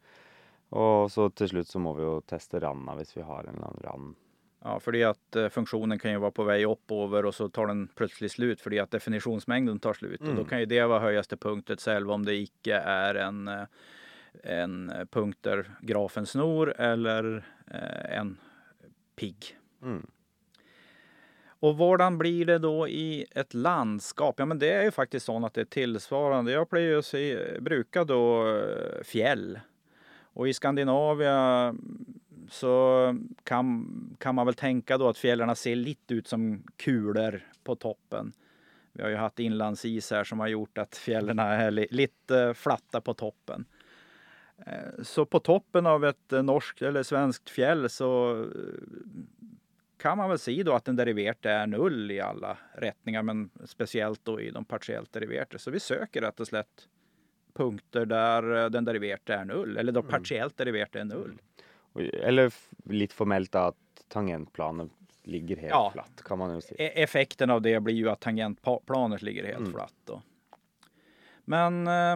Så 1.10 1.30
till 1.30 1.50
slut 1.50 1.68
så 1.68 1.80
måste 1.80 2.01
vi 2.01 2.08
ju 2.08 2.22
testa 2.22 2.60
randen, 2.60 2.89
om 2.89 3.03
vi 3.15 3.22
har 3.22 3.44
en 3.44 3.56
eller 3.56 3.65
annan 3.65 3.82
rand. 3.84 4.15
Ja, 4.63 4.80
för 4.80 4.91
det 4.91 5.03
att 5.03 5.36
eh, 5.36 5.50
funktionen 5.50 6.00
kan 6.00 6.12
ju 6.12 6.18
vara 6.18 6.32
på 6.32 6.44
väg 6.44 6.65
upp 6.65 6.91
över 6.91 7.25
och 7.25 7.36
så 7.36 7.50
tar 7.50 7.68
den 7.68 7.88
plötsligt 7.88 8.32
slut 8.32 8.62
för 8.62 8.70
det 8.70 8.80
att 8.80 8.91
definitionsmängden 8.91 9.80
tar 9.80 9.94
slut. 9.94 10.20
Och 10.22 10.25
då 10.25 10.32
Mm. 10.32 10.46
kan 10.46 10.60
ju 10.60 10.65
det 10.65 10.86
vara 10.86 11.00
höjaste 11.00 11.38
punktet 11.38 11.82
själv 11.82 12.12
om 12.12 12.25
det 12.25 12.34
icke 12.36 12.75
är 12.75 13.15
en, 13.15 13.48
eh, 13.48 13.63
en 14.44 14.91
punkt 15.12 15.38
där 15.41 15.72
grafen 15.82 16.25
snor 16.25 16.74
eller 16.77 17.46
eh, 17.72 18.18
en 18.18 18.38
pigg. 19.15 19.58
Mm. 19.84 20.08
Och 21.48 21.75
hvordan 21.75 22.18
blir 22.18 22.46
det 22.46 22.58
då 22.58 22.88
i 22.88 23.25
ett 23.32 23.53
landskap? 23.53 24.36
Ja, 24.38 24.46
men 24.46 24.60
det 24.60 24.72
är 24.72 24.84
ju 24.84 24.91
faktiskt 24.91 25.25
så 25.25 25.46
att 25.46 25.53
det 25.53 25.62
är 25.62 25.65
tillsvarande. 25.65 26.51
Jag 26.51 26.68
brukar 27.60 28.06
då 28.06 28.48
eh, 28.58 29.03
fjäll. 29.03 29.60
Och 30.34 30.48
i 30.48 30.53
Skandinavien 30.53 31.77
så 32.50 33.15
kan, 33.43 33.88
kan 34.19 34.36
man 34.36 34.45
väl 34.45 34.55
tänka 34.55 34.98
då 34.98 35.07
att 35.10 35.17
fjällarna 35.17 35.55
ser 35.55 35.75
lite 35.75 36.13
ut 36.13 36.27
som 36.27 36.63
kulor 36.77 37.41
på 37.63 37.75
toppen. 37.75 38.33
Vi 38.93 39.03
har 39.03 39.10
ju 39.10 39.15
haft 39.15 39.39
inlandsis 39.39 40.12
här 40.12 40.24
som 40.24 40.39
har 40.39 40.48
gjort 40.48 40.77
att 40.77 40.95
fjällen 40.98 41.39
är 41.39 41.71
li, 41.71 41.88
lite 41.91 42.53
flatta 42.53 43.01
på 43.01 43.13
toppen. 43.13 43.65
Eh, 44.65 45.03
Så 45.03 45.25
på 45.25 45.39
toppen 45.39 45.86
av 45.86 46.05
ett 46.05 46.31
norskt 46.31 46.81
eller 46.81 47.03
svenskt 47.03 47.50
fjäll 47.50 47.89
så 47.89 48.41
eh, 48.41 48.48
kan 49.98 50.17
man 50.17 50.29
väl 50.29 50.39
se 50.39 50.63
då 50.63 50.74
att 50.74 50.86
den 50.86 50.95
deriverte 50.95 51.50
är 51.50 51.67
null 51.67 52.12
i 52.12 52.19
alla 52.19 52.57
rättningar, 52.74 53.24
men 53.24 53.50
speciellt 53.65 54.25
då 54.25 54.41
i 54.41 54.51
de 54.51 54.65
partiellt 54.65 55.13
deriverte. 55.13 55.60
Så 55.60 55.71
vi 55.71 55.79
söker 55.79 56.21
rätt 56.21 56.39
och 56.39 56.48
slätt 56.48 56.88
punkter 57.53 58.05
där 58.05 58.63
eh, 58.63 58.69
den 58.69 58.86
deriverte 58.86 59.33
är 59.33 59.45
null, 59.45 59.77
eller 59.77 59.91
då 59.91 60.01
partiellt 60.03 60.57
deriverte 60.57 61.00
är 61.00 61.05
null. 61.05 61.38
Eller 61.95 62.45
f- 62.48 62.69
litt 62.86 63.13
formelt 63.13 63.51
da 63.51 63.67
at 63.67 63.75
tangentplanet 64.07 64.89
ligger 65.24 65.57
helt 65.57 65.71
Ja. 65.71 65.89
flatt, 65.93 66.24
kan 66.24 66.38
man 66.39 66.53
jo 66.53 66.62
si. 66.62 66.75
E- 66.79 67.03
Effekten 67.03 67.50
av 67.50 67.62
det 67.62 67.79
blir 67.79 67.95
ju 67.95 68.10
att 68.10 68.19
tangentplanet 68.19 69.21
ligger 69.21 69.43
helt 69.45 69.60
Mm. 69.60 69.74
flatt. 69.74 69.93
Då. 70.05 70.21
Men 71.45 71.88
eh, 71.88 72.15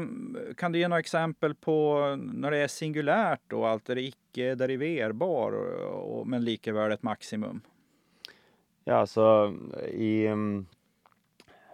kan 0.57 0.71
du 0.71 0.79
ge 0.79 0.87
några 0.87 0.99
exempel 0.99 1.55
på 1.55 1.99
när 2.15 2.51
det 2.51 2.57
är 2.57 2.67
singulärt 2.67 3.41
då, 3.47 3.65
allt 3.65 3.89
är 3.89 3.97
icke 3.97 4.55
deriverbar 4.55 5.51
och, 5.51 6.19
och, 6.19 6.27
men 6.27 6.45
likaväl 6.45 6.91
ett 6.91 7.03
maximum? 7.03 7.61
Ja, 8.83 9.05
så 9.05 9.53
i, 9.91 10.27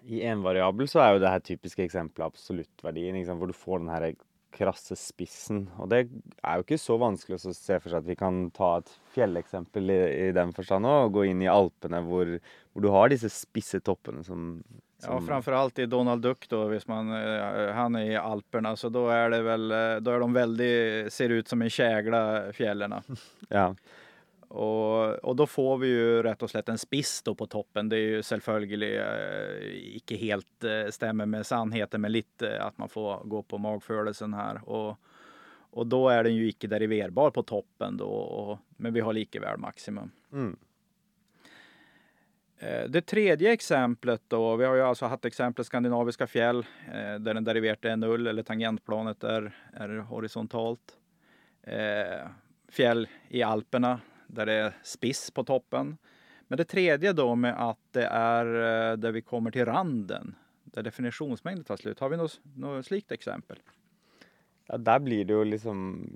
i 0.03 0.22
en 0.22 0.41
variabel 0.41 0.88
så 0.88 1.00
er 1.00 1.13
jo 1.13 1.20
det 1.20 1.29
her 1.29 1.39
typiske 1.39 1.84
eksempelet 1.84 2.25
absoluttverdien, 2.31 3.15
ikke 3.15 3.27
sant? 3.31 3.39
hvor 3.41 3.48
du 3.51 3.53
får 3.58 3.79
den 3.79 3.89
her 3.91 4.15
krasse 4.51 4.98
spissen. 5.00 5.65
Og 5.79 5.89
det 5.91 6.03
er 6.05 6.60
jo 6.60 6.65
ikke 6.65 6.79
så 6.81 6.98
vanskelig 7.01 7.39
å 7.39 7.53
se 7.55 7.79
for 7.79 7.89
seg 7.89 8.01
at 8.01 8.10
vi 8.10 8.17
kan 8.20 8.43
ta 8.55 8.77
et 8.81 8.93
fjelleksempel 9.15 9.93
i, 9.93 10.00
i 10.27 10.31
den 10.36 10.53
forstand 10.55 10.89
og 10.89 11.17
gå 11.17 11.27
inn 11.31 11.43
i 11.43 11.51
Alpene 11.51 12.03
hvor, 12.05 12.38
hvor 12.72 12.86
du 12.86 12.91
har 12.93 13.12
disse 13.12 13.31
spisse 13.34 13.81
toppene 13.84 14.24
som, 14.27 14.60
Ja, 15.01 15.08
som 15.08 15.27
framförallt 15.27 15.79
i 15.79 15.86
Donald 15.86 16.22
Duck 16.22 16.50
då, 16.50 16.65
hvis 16.67 16.88
man, 16.88 17.10
eh, 17.10 17.74
han 17.74 17.96
är 17.96 18.12
i 18.12 18.15
Alperna, 18.15 18.75
så 18.75 18.89
då 18.89 19.10
är 19.10 19.29
det 19.29 19.41
väl, 19.41 19.72
eh, 19.72 19.96
då 20.01 20.12
är 20.12 20.20
de 20.20 20.34
väldigt, 20.34 21.13
ser 21.13 21.29
ut 21.29 21.48
som 21.48 21.62
en 21.62 21.70
kägla 21.70 22.53
fjällen. 22.53 22.93
Ja. 23.50 23.75
Och, 24.51 25.15
och 25.15 25.36
då 25.36 25.48
får 25.48 25.77
vi 25.77 25.88
ju 25.88 26.24
rätt 26.24 26.43
och 26.43 26.50
slätt 26.50 26.70
en 26.70 26.77
spiss 26.77 27.22
då 27.24 27.36
på 27.36 27.48
toppen. 27.48 27.89
Det 27.89 27.96
är 27.96 28.00
ju 28.00 28.24
selvfølgelig 28.24 29.00
eh, 29.00 29.96
icke 29.96 30.15
helt 30.15 30.63
eh, 30.63 30.89
stämmer 30.89 31.25
med 31.25 31.46
sannheten, 31.46 32.01
men 32.01 32.12
lite 32.12 32.62
att 32.63 32.77
man 32.77 32.89
får 32.89 33.22
gå 33.24 33.43
på 33.43 33.58
magfølelsen 33.58 34.34
här. 34.34 34.70
Och, 34.70 34.98
och 35.72 35.88
då 35.88 36.10
är 36.10 36.24
den 36.24 36.36
ju 36.36 36.48
icke 36.48 36.67
deriverbar 36.67 37.31
på 37.31 37.43
toppen 37.43 37.98
då, 37.98 38.10
och, 38.10 38.60
men 38.77 38.93
vi 38.93 39.00
har 39.00 39.13
likeväl 39.13 39.58
maximum. 39.58 40.12
Mm. 40.34 40.58
Eh, 42.58 42.89
Det 42.89 43.01
tredje 43.01 43.53
exemplet 43.53 44.22
då, 44.27 44.55
vi 44.55 44.65
har 44.65 44.75
ju 44.75 44.81
alltså 44.81 45.05
haft 45.05 45.25
exemplet 45.25 45.67
skandinaviska 45.67 46.27
fjäll 46.27 46.65
eh, 46.93 47.15
där 47.20 47.34
den 47.34 47.43
deriverte 47.43 47.89
är 47.89 47.98
null 47.98 48.27
eller 48.27 48.43
tangentplanet 48.43 49.24
är, 49.24 49.55
är 49.74 49.98
horisontalt. 49.98 50.98
Eh, 51.63 52.27
fjäll 52.70 53.08
i 53.29 53.43
Alperna 53.43 54.00
där 54.31 54.45
det 54.45 54.53
är 54.53 54.73
spiss 54.83 55.31
på 55.31 55.43
toppen. 55.43 55.97
Men 56.47 56.57
det 56.57 56.65
tredje 56.65 57.13
då 57.13 57.35
med 57.35 57.69
att 57.69 57.79
det 57.91 58.05
är 58.05 58.45
eh, 58.45 58.97
där 58.97 59.11
vi 59.11 59.21
kommer 59.21 59.51
till 59.51 59.65
randen, 59.65 60.35
där 60.63 60.83
definitionsmängden 60.83 61.63
tar 61.63 61.77
slut. 61.77 62.00
Har 62.00 62.09
vi 62.09 62.17
något, 62.17 62.39
något 62.55 62.85
slikt 62.85 63.11
exempel? 63.11 63.57
ja, 64.71 64.77
där 64.77 65.00
blir 65.00 65.25
det 65.25 65.33
ju 65.33 65.45
liksom 65.45 66.09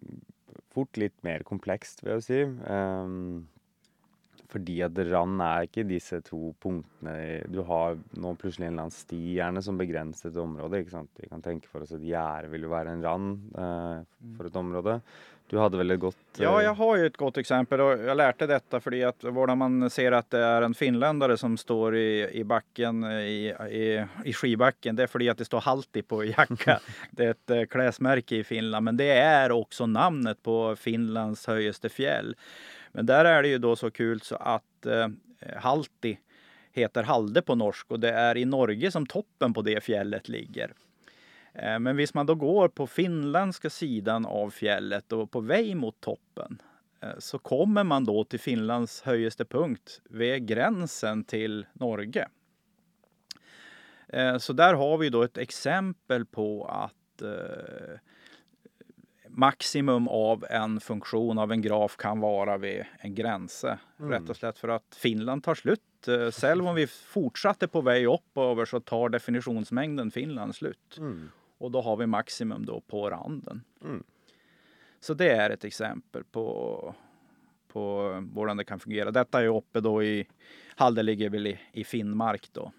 fort 0.70 0.98
lite 0.98 1.18
mer 1.22 1.44
komplext. 1.44 2.04
vil 2.04 2.14
jeg 2.14 2.24
si. 2.24 2.42
Um, 2.44 2.62
ehm, 2.68 3.48
fordi 4.56 4.80
at 4.86 5.00
rand 5.12 5.44
er 5.44 5.68
ikke 5.68 5.84
disse 5.90 6.22
to 6.26 6.54
punktene 6.64 7.44
Du 7.52 7.62
har 7.68 7.98
nå 8.16 8.34
plutselig 8.40 8.70
en 8.70 8.74
eller 8.74 8.88
annen 8.88 8.96
sti 8.96 9.20
gjerne 9.36 9.64
som 9.66 9.80
begrenser 9.80 10.32
et 10.32 10.42
område. 10.42 10.80
ikke 10.80 10.96
sant? 10.96 11.12
Vi 11.20 11.30
kan 11.32 11.44
tenke 11.44 11.68
for 11.72 11.84
oss 11.84 11.96
at 11.96 12.04
gjerde 12.06 12.52
vil 12.54 12.68
jo 12.68 12.72
være 12.72 12.96
en 12.96 13.04
rand 13.04 13.58
eh, 13.60 14.04
for 14.38 14.48
et 14.48 14.62
område. 14.62 15.00
Du 15.48 15.60
hadde 15.62 15.78
vel 15.78 15.94
et 15.94 16.02
godt 16.02 16.40
Ja, 16.42 16.56
eh, 16.60 16.66
jag 16.66 16.74
har 16.74 16.98
ju 16.98 17.06
ett 17.06 17.18
gott 17.18 17.38
exempel 17.38 17.82
och 17.82 17.92
jag 18.00 18.18
lärde 18.18 18.48
detta 18.48 18.80
för 18.80 19.06
att 19.06 19.24
var 19.24 19.56
man 19.56 19.90
ser 19.90 20.12
att 20.12 20.30
det 20.30 20.40
är 20.40 20.62
en 20.62 20.74
finländare 20.74 21.38
som 21.38 21.58
står 21.58 21.96
i, 21.96 22.30
i 22.32 22.44
backen 22.44 23.04
i, 23.04 23.54
i, 23.70 24.06
i 24.26 24.34
skibacken, 24.34 24.96
det 24.96 25.04
är 25.04 25.08
för 25.08 25.30
att 25.30 25.38
det 25.38 25.46
står 25.46 25.62
Halti 25.62 26.02
på 26.02 26.24
jacka. 26.24 26.80
Det 27.12 27.26
är 27.26 27.32
ett 27.32 27.50
eh, 27.50 27.64
klädesmärke 27.64 28.36
i 28.36 28.44
Finland, 28.44 28.84
men 28.84 28.98
det 28.98 29.12
är 29.12 29.52
också 29.52 29.86
namnet 29.86 30.44
på 30.44 30.76
Finlands 30.76 31.48
högsta 31.48 31.90
fjäll. 31.90 32.36
Men 32.96 33.06
där 33.06 33.26
är 33.26 33.42
det 33.42 33.48
ju 33.48 33.58
då 33.58 33.76
så 33.76 33.92
kul 33.92 34.22
så 34.22 34.36
att 34.36 34.86
eh, 34.86 35.08
Halti 35.58 36.18
heter 36.72 37.04
Halde 37.04 37.42
på 37.42 37.56
norsk 37.56 37.92
och 37.92 38.00
det 38.00 38.12
är 38.12 38.38
i 38.38 38.46
Norge 38.46 38.92
som 38.92 39.06
toppen 39.06 39.54
på 39.54 39.62
det 39.62 39.84
fjället 39.84 40.30
ligger. 40.30 40.74
Eh, 41.54 41.80
Men 41.80 41.96
visst 41.96 42.14
man 42.14 42.26
då 42.26 42.36
går 42.36 42.68
på 42.68 42.88
finländska 42.88 43.70
sidan 43.70 44.26
av 44.26 44.50
fjället 44.50 45.12
och 45.12 45.32
på 45.32 45.40
väg 45.40 45.78
mot 45.78 46.02
toppen 46.02 46.62
eh, 47.02 47.10
så 47.20 47.40
kommer 47.40 47.84
man 47.84 48.06
då 48.06 48.24
till 48.24 48.40
Finlands 48.40 49.02
högsta 49.02 49.46
punkt 49.46 50.02
vid 50.10 50.48
gränsen 50.48 51.24
till 51.24 51.66
Norge. 51.74 52.28
Eh, 54.08 54.38
så 54.38 54.54
där 54.54 54.74
har 54.74 54.98
vi 54.98 55.10
då 55.10 55.24
ett 55.24 55.38
exempel 55.38 56.26
på 56.26 56.66
att 56.66 57.22
eh, 57.22 58.00
maximum 59.38 60.08
av 60.08 60.46
en 60.50 60.80
funktion 60.80 61.38
av 61.38 61.52
en 61.52 61.62
graf 61.62 61.98
kan 61.98 62.20
vara 62.20 62.58
vid 62.58 62.84
en 63.00 63.16
gränse. 63.16 63.80
Mm. 64.00 64.12
Rätt 64.12 64.30
och 64.30 64.38
slätt 64.38 64.60
för 64.60 64.68
att 64.68 64.96
Finland 64.96 65.44
tar 65.44 65.56
slut. 65.56 65.82
Själv 66.32 66.68
om 66.68 66.76
vi 66.76 66.88
fortsatte 66.88 67.68
på 67.68 67.82
väg 67.82 68.08
uppöver 68.08 68.66
så 68.66 68.80
tar 68.80 69.10
definitionsmängden 69.10 70.12
Finland 70.12 70.56
slut. 70.56 70.98
Mm. 70.98 71.30
Och 71.58 71.72
då 71.72 71.82
har 71.82 71.98
vi 71.98 72.06
maximum 72.06 72.66
då 72.66 72.82
på 72.82 73.10
randen. 73.10 73.64
Mm. 73.84 74.04
Så 75.00 75.14
det 75.14 75.30
är 75.30 75.50
ett 75.50 75.64
exempel 75.64 76.24
på, 76.24 76.96
på 77.68 78.02
hur 78.36 78.56
det 78.56 78.64
kan 78.64 78.80
fungera. 78.80 79.12
Detta 79.12 79.42
är 79.42 79.48
uppe 79.48 79.80
då 79.80 80.04
i, 80.04 80.28
Halde 80.76 81.04
ligger 81.04 81.30
väl 81.30 81.48
i, 81.48 81.60
i 81.72 81.84
Finnmark 81.84 82.50
då. 82.52 82.72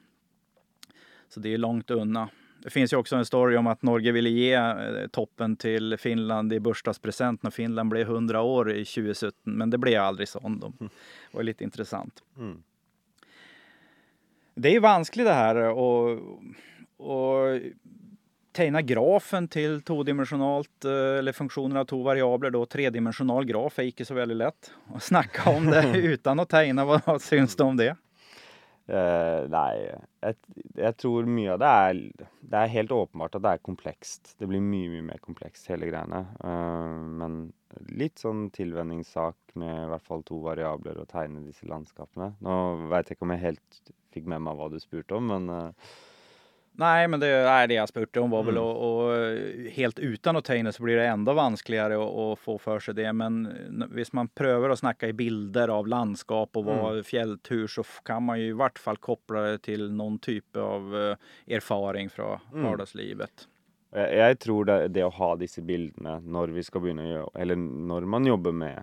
Så 1.28 1.40
det 1.40 1.54
är 1.54 1.58
långt 1.58 1.90
undan. 1.90 2.28
Det 2.66 2.70
finns 2.70 2.92
ju 2.92 2.96
också 2.96 3.16
en 3.16 3.24
story 3.24 3.56
om 3.56 3.66
att 3.66 3.82
Norge 3.82 4.12
ville 4.12 4.28
ge 4.28 4.54
eh, 4.54 5.06
toppen 5.12 5.56
till 5.56 5.96
Finland 5.98 6.52
i 6.52 6.60
bursdagspresent 6.60 7.42
när 7.42 7.50
Finland 7.50 7.88
blev 7.88 8.10
100 8.10 8.42
år 8.42 8.72
i 8.72 8.84
2017. 8.84 9.34
Men 9.44 9.70
det 9.70 9.78
blev 9.78 10.02
aldrig 10.02 10.28
så. 10.28 10.38
Mm. 10.38 10.60
Det 10.60 10.88
var 11.30 11.42
lite 11.42 11.64
intressant. 11.64 12.22
Mm. 12.38 12.62
Det 14.54 14.76
är 14.76 14.80
vanskligt 14.80 15.26
det 15.26 15.32
här 15.32 15.56
och, 15.56 16.18
och 16.96 17.60
tegna 18.52 18.82
grafen 18.82 19.48
till 19.48 19.82
tvådimensionalt 19.82 20.84
eh, 20.84 20.90
eller 20.92 21.32
funktioner 21.32 21.80
av 21.80 21.84
två 21.84 22.02
variabler 22.02 22.50
då. 22.50 22.66
Tredimensional 22.66 23.44
graf 23.44 23.78
är 23.78 23.82
inte 23.82 24.04
så 24.04 24.14
väldigt 24.14 24.36
lätt. 24.36 24.70
att 24.94 25.02
snacka 25.02 25.50
om 25.50 25.66
det 25.66 25.92
utan 25.98 26.40
att 26.40 26.48
tegna, 26.48 26.84
vad 26.84 27.22
syns 27.22 27.56
det 27.56 27.64
om 27.64 27.76
det? 27.76 27.96
Eh, 28.86 28.94
uh, 28.94 29.46
nei, 29.50 29.70
jeg, 30.22 30.36
jeg, 30.78 30.94
tror 31.02 31.26
mye 31.26 31.56
av 31.56 31.58
det 31.58 31.70
er 31.74 31.96
Det 32.22 32.58
er 32.60 32.70
helt 32.70 32.92
åpenbart 32.94 33.34
at 33.34 33.42
det 33.42 33.52
er 33.56 33.64
komplekst. 33.66 34.34
Det 34.38 34.46
blir 34.46 34.62
mye, 34.62 34.90
mye 34.92 35.06
mer 35.08 35.22
komplekst, 35.24 35.66
hele 35.72 35.88
greiene. 35.90 36.22
Uh, 36.38 37.02
men 37.22 37.40
litt 37.98 38.22
sånn 38.22 38.46
tilvenningssak 38.54 39.56
med 39.58 39.74
i 39.74 39.88
hvert 39.90 40.06
fall 40.06 40.22
to 40.26 40.38
variabler 40.44 41.00
å 41.02 41.08
tegne 41.10 41.42
disse 41.44 41.66
landskapene. 41.68 42.36
Nå 42.46 42.58
veit 42.92 43.10
jeg 43.10 43.18
ikke 43.18 43.26
om 43.26 43.34
jeg 43.34 43.44
helt 43.48 43.80
fikk 44.14 44.30
med 44.30 44.46
meg 44.46 44.56
hva 44.58 44.70
du 44.72 44.78
spurte 44.80 45.18
om, 45.18 45.32
men 45.34 45.50
uh, 45.50 45.96
Nej, 46.78 47.08
men 47.08 47.20
det 47.20 47.26
är 47.26 47.66
det 47.66 47.74
jag 47.74 47.88
spurte 47.88 48.20
om 48.20 48.30
var 48.30 48.40
mm. 48.40 48.54
väl 48.54 48.62
och, 48.62 49.06
och, 49.06 49.12
helt 49.70 49.98
utan 49.98 50.36
att 50.36 50.44
ta 50.44 50.72
så 50.72 50.82
blir 50.82 50.96
det 50.96 51.06
ändå 51.06 51.32
vanskligare 51.32 51.94
att, 52.32 52.38
få 52.38 52.58
för 52.58 52.78
sig 52.78 52.94
det. 52.94 53.12
Men 53.12 53.52
hvis 53.90 54.12
man 54.12 54.28
prövar 54.28 54.70
att 54.70 54.78
snacka 54.78 55.08
i 55.08 55.12
bilder 55.12 55.68
av 55.68 55.86
landskap 55.86 56.56
och 56.56 56.64
vara 56.64 56.92
mm. 56.92 57.04
fjälltur 57.04 57.66
så 57.66 57.82
kan 57.82 58.22
man 58.22 58.40
ju 58.40 58.46
i 58.46 58.52
vart 58.52 58.78
fall 58.78 58.96
koppla 58.96 59.40
det 59.40 59.58
till 59.58 59.92
någon 59.92 60.18
typ 60.18 60.56
av 60.56 60.96
eh, 60.96 61.54
erfaring 61.56 62.10
från 62.10 62.38
mm. 62.52 62.64
vardagslivet. 62.64 63.48
Jag, 63.90 64.14
jag 64.16 64.38
tror 64.38 64.64
det, 64.64 64.88
det, 64.88 65.02
att 65.02 65.14
ha 65.14 65.36
dessa 65.36 65.62
bilderna 65.62 66.18
när 66.20 66.46
vi 66.46 66.62
ska 66.62 66.80
börja 66.80 67.26
eller 67.34 67.56
när 67.56 68.00
man 68.00 68.26
jobbar 68.26 68.52
med 68.52 68.82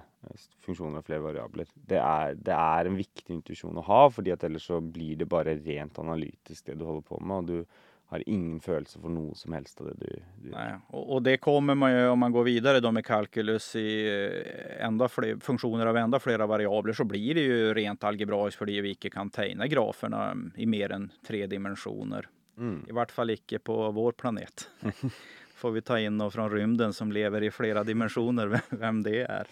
funksjoner 0.66 1.02
av 1.02 1.08
flere 1.08 1.26
variabler. 1.26 1.70
Det 1.76 2.00
er, 2.00 2.36
det 2.36 2.54
er, 2.56 2.90
en 2.90 3.00
viktig 3.00 3.40
intuisjon 3.40 3.80
å 3.80 3.88
ha, 3.88 4.04
fordi 4.12 4.34
at 4.36 4.44
ellers 4.48 4.68
så 4.70 4.82
blir 4.82 5.18
det 5.22 5.30
bare 5.32 5.58
rent 5.60 6.00
analytisk 6.00 6.68
det 6.68 6.78
du 6.80 6.86
holder 6.88 7.08
på 7.08 7.20
med. 7.22 7.38
og 7.38 7.50
du 7.52 7.82
har 8.14 8.30
ingen 8.30 8.60
følelse 8.62 9.00
for 9.02 9.10
noe 9.10 9.34
som 9.36 9.56
helst 9.58 9.80
av 9.82 9.88
det 9.90 9.94
du, 9.98 10.22
du 10.44 10.50
Nej, 10.52 10.74
och, 10.88 11.22
det 11.22 11.38
kommer 11.38 11.76
man 11.76 11.92
ju 11.92 12.08
om 12.08 12.20
man 12.20 12.32
går 12.32 12.44
vidare 12.44 12.80
då 12.80 12.92
med 12.92 13.06
kalkylus 13.06 13.76
i 13.76 13.90
eh, 14.08 14.86
enda 14.86 15.08
fler, 15.10 15.38
funktioner 15.42 15.86
av 15.86 15.98
enda 15.98 16.20
flera 16.20 16.48
variabler 16.48 16.94
så 16.94 17.04
blir 17.04 17.36
det 17.36 17.42
ju 17.42 17.74
rent 17.74 18.04
algebraiskt 18.04 18.58
för 18.58 18.66
det 18.66 18.82
vi 18.82 18.90
inte 18.90 19.10
kan 19.10 19.30
tegna 19.30 19.68
graferna 19.68 20.36
i 20.56 20.66
mer 20.66 20.92
än 20.92 21.12
tre 21.28 21.48
dimensioner. 21.48 22.28
Mm. 22.58 22.86
I 22.90 22.92
vart 22.92 23.12
fall 23.12 23.30
icke 23.30 23.60
på 23.60 23.92
vår 23.92 24.12
planet. 24.12 24.70
Får 25.56 25.72
vi 25.72 25.82
ta 25.82 26.00
in 26.00 26.22
och 26.22 26.34
från 26.34 26.52
rymden 26.52 26.94
som 26.94 27.12
lever 27.12 27.44
i 27.44 27.52
flera 27.52 27.84
dimensioner 27.84 28.62
vem 28.70 29.04
det 29.04 29.22
är. 29.22 29.48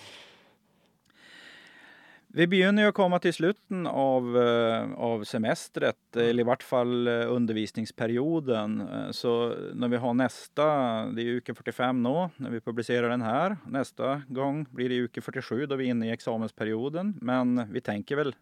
Vi 2.33 2.47
begynner 2.47 2.83
ju 2.83 2.89
att 2.89 2.95
komma 2.95 3.19
till 3.19 3.33
slutet 3.33 3.87
av, 3.87 4.37
eh, 4.37 4.93
av 4.93 5.23
semestret, 5.23 6.15
mm. 6.15 6.29
eller 6.29 6.41
i 6.41 6.43
vart 6.43 6.63
fall 6.63 7.07
eh, 7.07 7.13
undervisningsperioden. 7.13 8.81
Eh, 8.81 9.11
så 9.11 9.55
när 9.73 9.87
vi 9.87 9.97
har 9.97 10.13
nästa, 10.13 10.65
det 11.05 11.21
är 11.21 11.25
uke 11.25 11.53
45 11.53 12.03
nu, 12.03 12.29
när 12.37 12.49
vi 12.49 12.61
publicerar 12.61 13.09
den 13.09 13.21
här. 13.21 13.57
Nästa 13.67 14.21
gång 14.27 14.65
blir 14.69 14.89
det 14.89 14.95
uke 14.95 15.21
47 15.21 15.65
då 15.65 15.75
vi 15.75 15.85
är 15.85 15.89
inne 15.89 16.07
i 16.07 16.11
examensperioden. 16.11 17.17
Men 17.21 17.71
vi 17.71 17.81
tänker 17.81 18.15
väl 18.15 18.35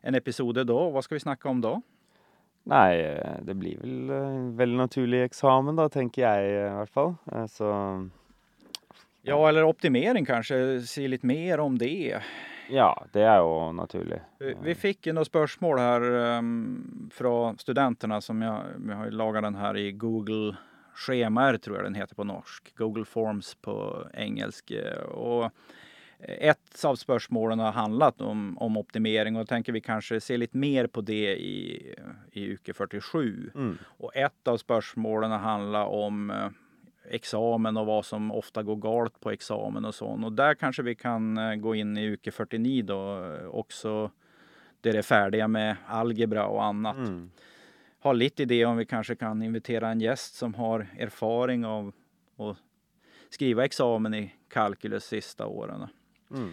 en 0.00 0.14
episod 0.14 0.66
då. 0.66 0.90
Vad 0.90 1.04
ska 1.04 1.14
vi 1.14 1.20
snacka 1.20 1.48
om 1.48 1.60
då? 1.60 1.82
Nej, 2.62 3.26
det 3.42 3.54
blir 3.54 3.78
väl 3.78 4.10
en 4.10 4.56
väldigt 4.56 4.78
naturlig 4.78 5.24
examen 5.24 5.76
då, 5.76 5.88
tänker 5.88 6.22
jag 6.22 6.50
i 6.50 6.68
alla 6.68 6.86
fall. 6.86 7.14
Så... 7.48 8.08
Ja, 9.22 9.48
eller 9.48 9.64
optimering 9.64 10.24
kanske, 10.24 10.80
se 10.80 11.08
lite 11.08 11.26
mer 11.26 11.60
om 11.60 11.78
det. 11.78 12.22
Ja, 12.68 13.06
det 13.12 13.22
är 13.22 13.38
ju 13.38 13.72
naturligt. 13.72 14.22
Vi, 14.38 14.56
vi 14.62 14.74
fick 14.74 15.06
några 15.06 15.24
spörsmål 15.24 15.78
här 15.78 16.02
um, 16.02 17.10
från 17.14 17.58
studenterna 17.58 18.20
som 18.20 18.42
jag, 18.42 18.62
jag 18.88 18.96
har 18.96 19.10
lagat 19.10 19.42
den 19.42 19.54
här 19.54 19.76
i 19.76 19.92
Google 19.92 20.56
Schemar 20.94 21.56
tror 21.56 21.76
jag 21.76 21.86
den 21.86 21.94
heter 21.94 22.14
på 22.14 22.24
norsk. 22.24 22.76
Google 22.76 23.04
Forms 23.04 23.54
på 23.54 24.06
engelska. 24.14 25.04
Och 25.04 25.50
ett 26.28 26.84
av 26.84 26.96
spörsmålen 26.96 27.58
har 27.58 27.72
handlat 27.72 28.20
om, 28.20 28.58
om 28.58 28.76
optimering 28.76 29.36
och 29.36 29.40
jag 29.40 29.48
tänker 29.48 29.72
vi 29.72 29.80
kanske 29.80 30.20
ser 30.20 30.38
lite 30.38 30.56
mer 30.56 30.86
på 30.86 31.00
det 31.00 31.36
i, 31.36 31.94
i 32.32 32.56
UK47. 32.56 33.50
Mm. 33.54 33.78
Och 33.84 34.16
ett 34.16 34.48
av 34.48 34.56
spörsmålen 34.56 35.30
har 35.30 35.38
handlat 35.38 35.88
om 35.88 36.30
eh, 36.30 36.48
examen 37.10 37.76
och 37.76 37.86
vad 37.86 38.04
som 38.04 38.32
ofta 38.32 38.62
går 38.62 38.76
galet 38.76 39.20
på 39.20 39.30
examen 39.30 39.84
och 39.84 39.94
så. 39.94 40.06
Och 40.06 40.32
där 40.32 40.54
kanske 40.54 40.82
vi 40.82 40.94
kan 40.94 41.38
eh, 41.38 41.54
gå 41.54 41.74
in 41.74 41.98
i 41.98 42.06
uke 42.06 42.30
49 42.30 42.82
då 42.82 43.24
eh, 43.24 43.46
också 43.46 44.10
där 44.80 44.92
det 44.92 44.98
är 44.98 45.02
färdiga 45.02 45.48
med 45.48 45.76
algebra 45.86 46.46
och 46.46 46.64
annat. 46.64 46.96
Mm. 46.96 47.30
Har 48.00 48.14
lite 48.14 48.42
idé 48.42 48.64
om 48.64 48.76
vi 48.76 48.86
kanske 48.86 49.16
kan 49.16 49.42
invitera 49.42 49.90
en 49.90 50.00
gäst 50.00 50.34
som 50.34 50.54
har 50.54 50.86
erfaring 50.98 51.66
av 51.66 51.92
att 52.36 52.56
skriva 53.30 53.64
examen 53.64 54.14
i 54.14 54.34
kalkylus 54.48 55.04
sista 55.04 55.46
åren. 55.46 55.86
Mm. 56.30 56.50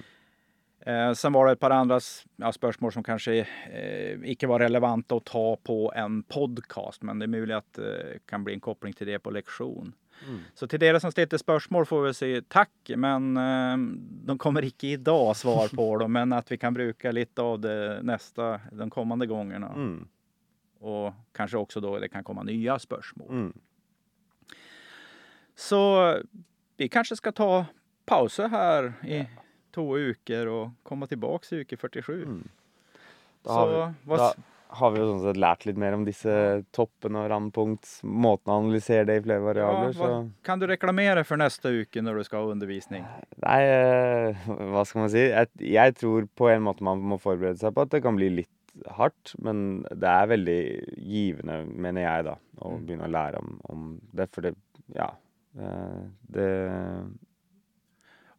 Eh, 0.86 1.14
sen 1.14 1.34
var 1.34 1.46
det 1.46 1.52
ett 1.52 1.60
par 1.60 1.70
andra 1.70 2.00
ja, 2.36 2.52
spörsmål 2.52 2.92
som 2.92 3.04
kanske 3.04 3.48
eh, 3.72 4.24
icke 4.24 4.48
var 4.48 4.60
relevanta 4.60 5.16
att 5.16 5.26
ta 5.26 5.58
på 5.64 5.94
en 5.96 6.24
podcast, 6.24 7.02
men 7.02 7.20
det 7.20 7.26
är 7.26 7.28
möjligt 7.28 7.56
att 7.56 7.74
det 7.74 8.02
eh, 8.02 8.20
kan 8.26 8.44
bli 8.44 8.54
en 8.54 8.60
koppling 8.60 8.94
till 8.94 9.08
det 9.08 9.20
på 9.20 9.32
lektion. 9.32 9.94
Mm. 10.28 10.40
Så 10.54 10.68
till 10.68 10.84
er 10.84 11.00
som 11.00 11.12
ställde 11.12 11.40
spörsmål 11.40 11.86
får 11.86 12.02
vi 12.02 12.14
säga 12.14 12.42
tack, 12.48 12.92
men 12.96 13.38
eh, 13.38 13.78
de 14.26 14.38
kommer 14.38 14.64
icke 14.64 14.88
idag 14.88 15.38
svar 15.38 15.68
på 15.68 15.98
dem, 16.00 16.12
men 16.12 16.34
att 16.34 16.52
vi 16.52 16.58
kan 16.58 16.74
bruka 16.74 17.12
lite 17.12 17.42
av 17.42 17.60
det 17.60 18.00
nästa, 18.04 18.62
de 18.72 18.90
kommande 18.90 19.28
gångerna. 19.28 19.68
Mm. 19.68 20.08
Och 20.80 21.14
kanske 21.32 21.58
också 21.58 21.80
då 21.80 22.00
det 22.00 22.10
kan 22.10 22.24
komma 22.24 22.44
nya 22.44 22.80
spörsmål. 22.80 23.30
Mm. 23.30 23.54
Så 25.56 26.16
vi 26.78 26.90
kanske 26.90 27.16
ska 27.16 27.32
ta 27.32 27.66
pauser 28.06 28.48
här 28.48 28.94
i 29.04 29.28
två 29.72 29.94
veckor 29.94 30.46
och 30.46 30.70
komma 30.84 31.08
tillbaks 31.08 31.54
i 31.54 31.58
vecka 31.58 31.78
47. 31.78 32.24
Mm. 32.24 32.48
Då, 33.44 33.50
så, 33.50 33.94
då, 34.04 34.34
har 34.78 34.94
vi 34.94 35.02
jo 35.02 35.08
sånn 35.10 35.24
sett 35.26 35.40
lært 35.42 35.66
litt 35.68 35.80
mer 35.80 35.96
om 35.98 36.06
disse 36.08 36.34
toppene 36.76 37.24
og 37.24 37.30
randpunkt, 37.32 37.90
måten 38.08 38.52
å 38.52 38.60
analysere 38.62 39.08
det 39.10 39.18
i 39.20 39.24
flere 39.26 39.44
variabler. 39.44 39.98
Ja, 39.98 40.22
kan 40.48 40.62
du 40.62 40.68
reklamere 40.70 41.26
for 41.28 41.42
neste 41.42 41.74
uke 41.82 42.04
når 42.04 42.22
du 42.22 42.28
skal 42.28 42.46
ha 42.46 42.56
undervisning? 42.56 43.06
Nei, 43.44 43.60
eh, 43.68 44.46
hva 44.72 44.86
skal 44.88 45.04
man 45.04 45.14
si? 45.14 45.26
Jeg, 45.28 45.52
jeg, 45.74 45.98
tror 46.00 46.30
på 46.40 46.50
en 46.52 46.64
måte 46.68 46.88
man 46.88 47.04
må 47.04 47.20
forberede 47.22 47.60
seg 47.62 47.76
på 47.76 47.86
at 47.86 47.94
det 47.96 48.04
kan 48.06 48.20
bli 48.20 48.32
litt 48.42 48.88
hardt, 48.96 49.34
men 49.44 49.82
det 49.90 50.08
er 50.08 50.32
veldig 50.32 50.62
givende, 50.96 51.60
mener 51.68 52.08
jeg, 52.08 52.28
da, 52.30 52.38
å 52.64 52.72
mm. 52.72 52.86
begynne 52.88 53.10
å 53.10 53.16
lære 53.18 53.42
om, 53.44 53.58
om 53.74 53.90
det. 54.16 54.30
For 54.32 54.48
det, 54.48 54.56
ja 54.96 55.10
eh, 55.60 56.00
det 56.32 56.52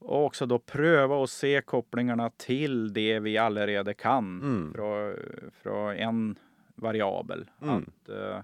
och 0.05 0.25
också 0.25 0.47
då 0.47 0.59
pröva 0.59 1.25
att 1.25 1.31
se 1.31 1.63
kopplingarna 1.63 2.31
till 2.31 2.93
det 2.93 3.19
vi 3.19 3.39
allerede 3.39 3.95
kan 3.95 4.43
mm. 4.43 4.73
från, 4.75 5.17
från 5.63 5.97
en 5.97 6.39
variabel. 6.75 7.51
Mm. 7.63 7.75
Att, 7.77 8.11
uh, 8.11 8.41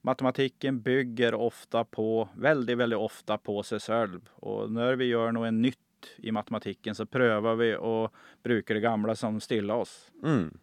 matematiken 0.00 0.80
bygger 0.80 1.34
ofta 1.34 1.84
på, 1.84 2.28
väldigt, 2.36 2.78
väldigt 2.78 2.98
ofta 2.98 3.38
på 3.38 3.62
sig 3.62 3.80
själv. 3.80 4.20
Och 4.32 4.70
när 4.70 4.96
vi 4.96 5.04
gör 5.04 5.32
något 5.32 5.54
nytt 5.54 5.78
i 6.16 6.32
matematiken 6.32 6.94
så 6.94 7.06
prövar 7.06 7.54
vi 7.54 7.76
och 7.76 8.14
brukar 8.42 8.74
det 8.74 8.80
gamla 8.80 9.14
som 9.14 9.40
stilla 9.40 9.74
oss. 9.74 10.12
Mm. 10.22 10.58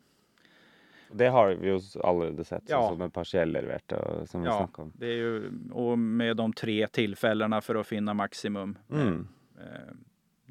Det 1.12 1.28
har 1.28 1.50
vi 1.50 1.68
ju 1.68 1.80
allerede 2.04 2.44
sett, 2.44 2.64
ja. 2.68 2.90
som 2.90 3.02
en 3.02 3.12
partiellervert 3.12 3.94
som 4.26 4.42
vi 4.42 4.48
ja, 4.48 4.70
om. 4.74 4.92
Det 4.96 5.06
är 5.06 5.16
ju, 5.16 5.52
och 5.72 6.00
med 6.00 6.38
de 6.38 6.54
tre 6.54 6.88
tillfällena 6.88 7.62
för 7.62 7.76
att 7.76 7.88
finna 7.88 8.14
maximum. 8.14 8.78
Mm. 8.92 9.28
Eh, 9.58 9.94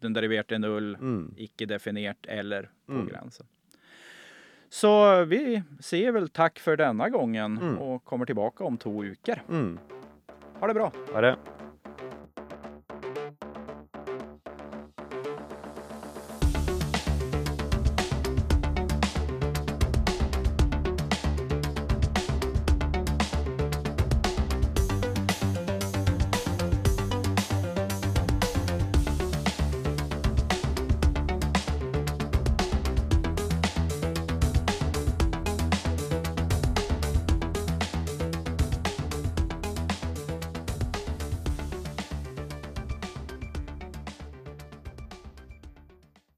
den 0.05 0.13
deriverat 0.13 0.53
är 0.53 0.59
null, 0.59 0.95
mm. 0.95 1.35
icke 1.37 1.67
definierat 1.67 2.27
eller 2.27 2.71
på 2.87 2.93
mm. 2.93 3.07
gränsen. 3.07 3.47
Så 4.69 5.25
vi 5.25 5.63
säger 5.81 6.13
väl 6.13 6.29
tack 6.29 6.59
för 6.59 6.77
denna 6.77 7.09
gången 7.09 7.59
Mm. 7.59 7.79
och 7.79 8.05
kommer 8.05 8.27
tillbaka 8.27 8.65
om 8.65 8.79
två 8.79 9.03
veckor. 9.03 9.43
Mm. 9.49 9.79
Ha 10.61 10.67
det 10.67 10.75
bra! 10.75 10.93
Ha 11.13 11.21
det. 11.21 11.37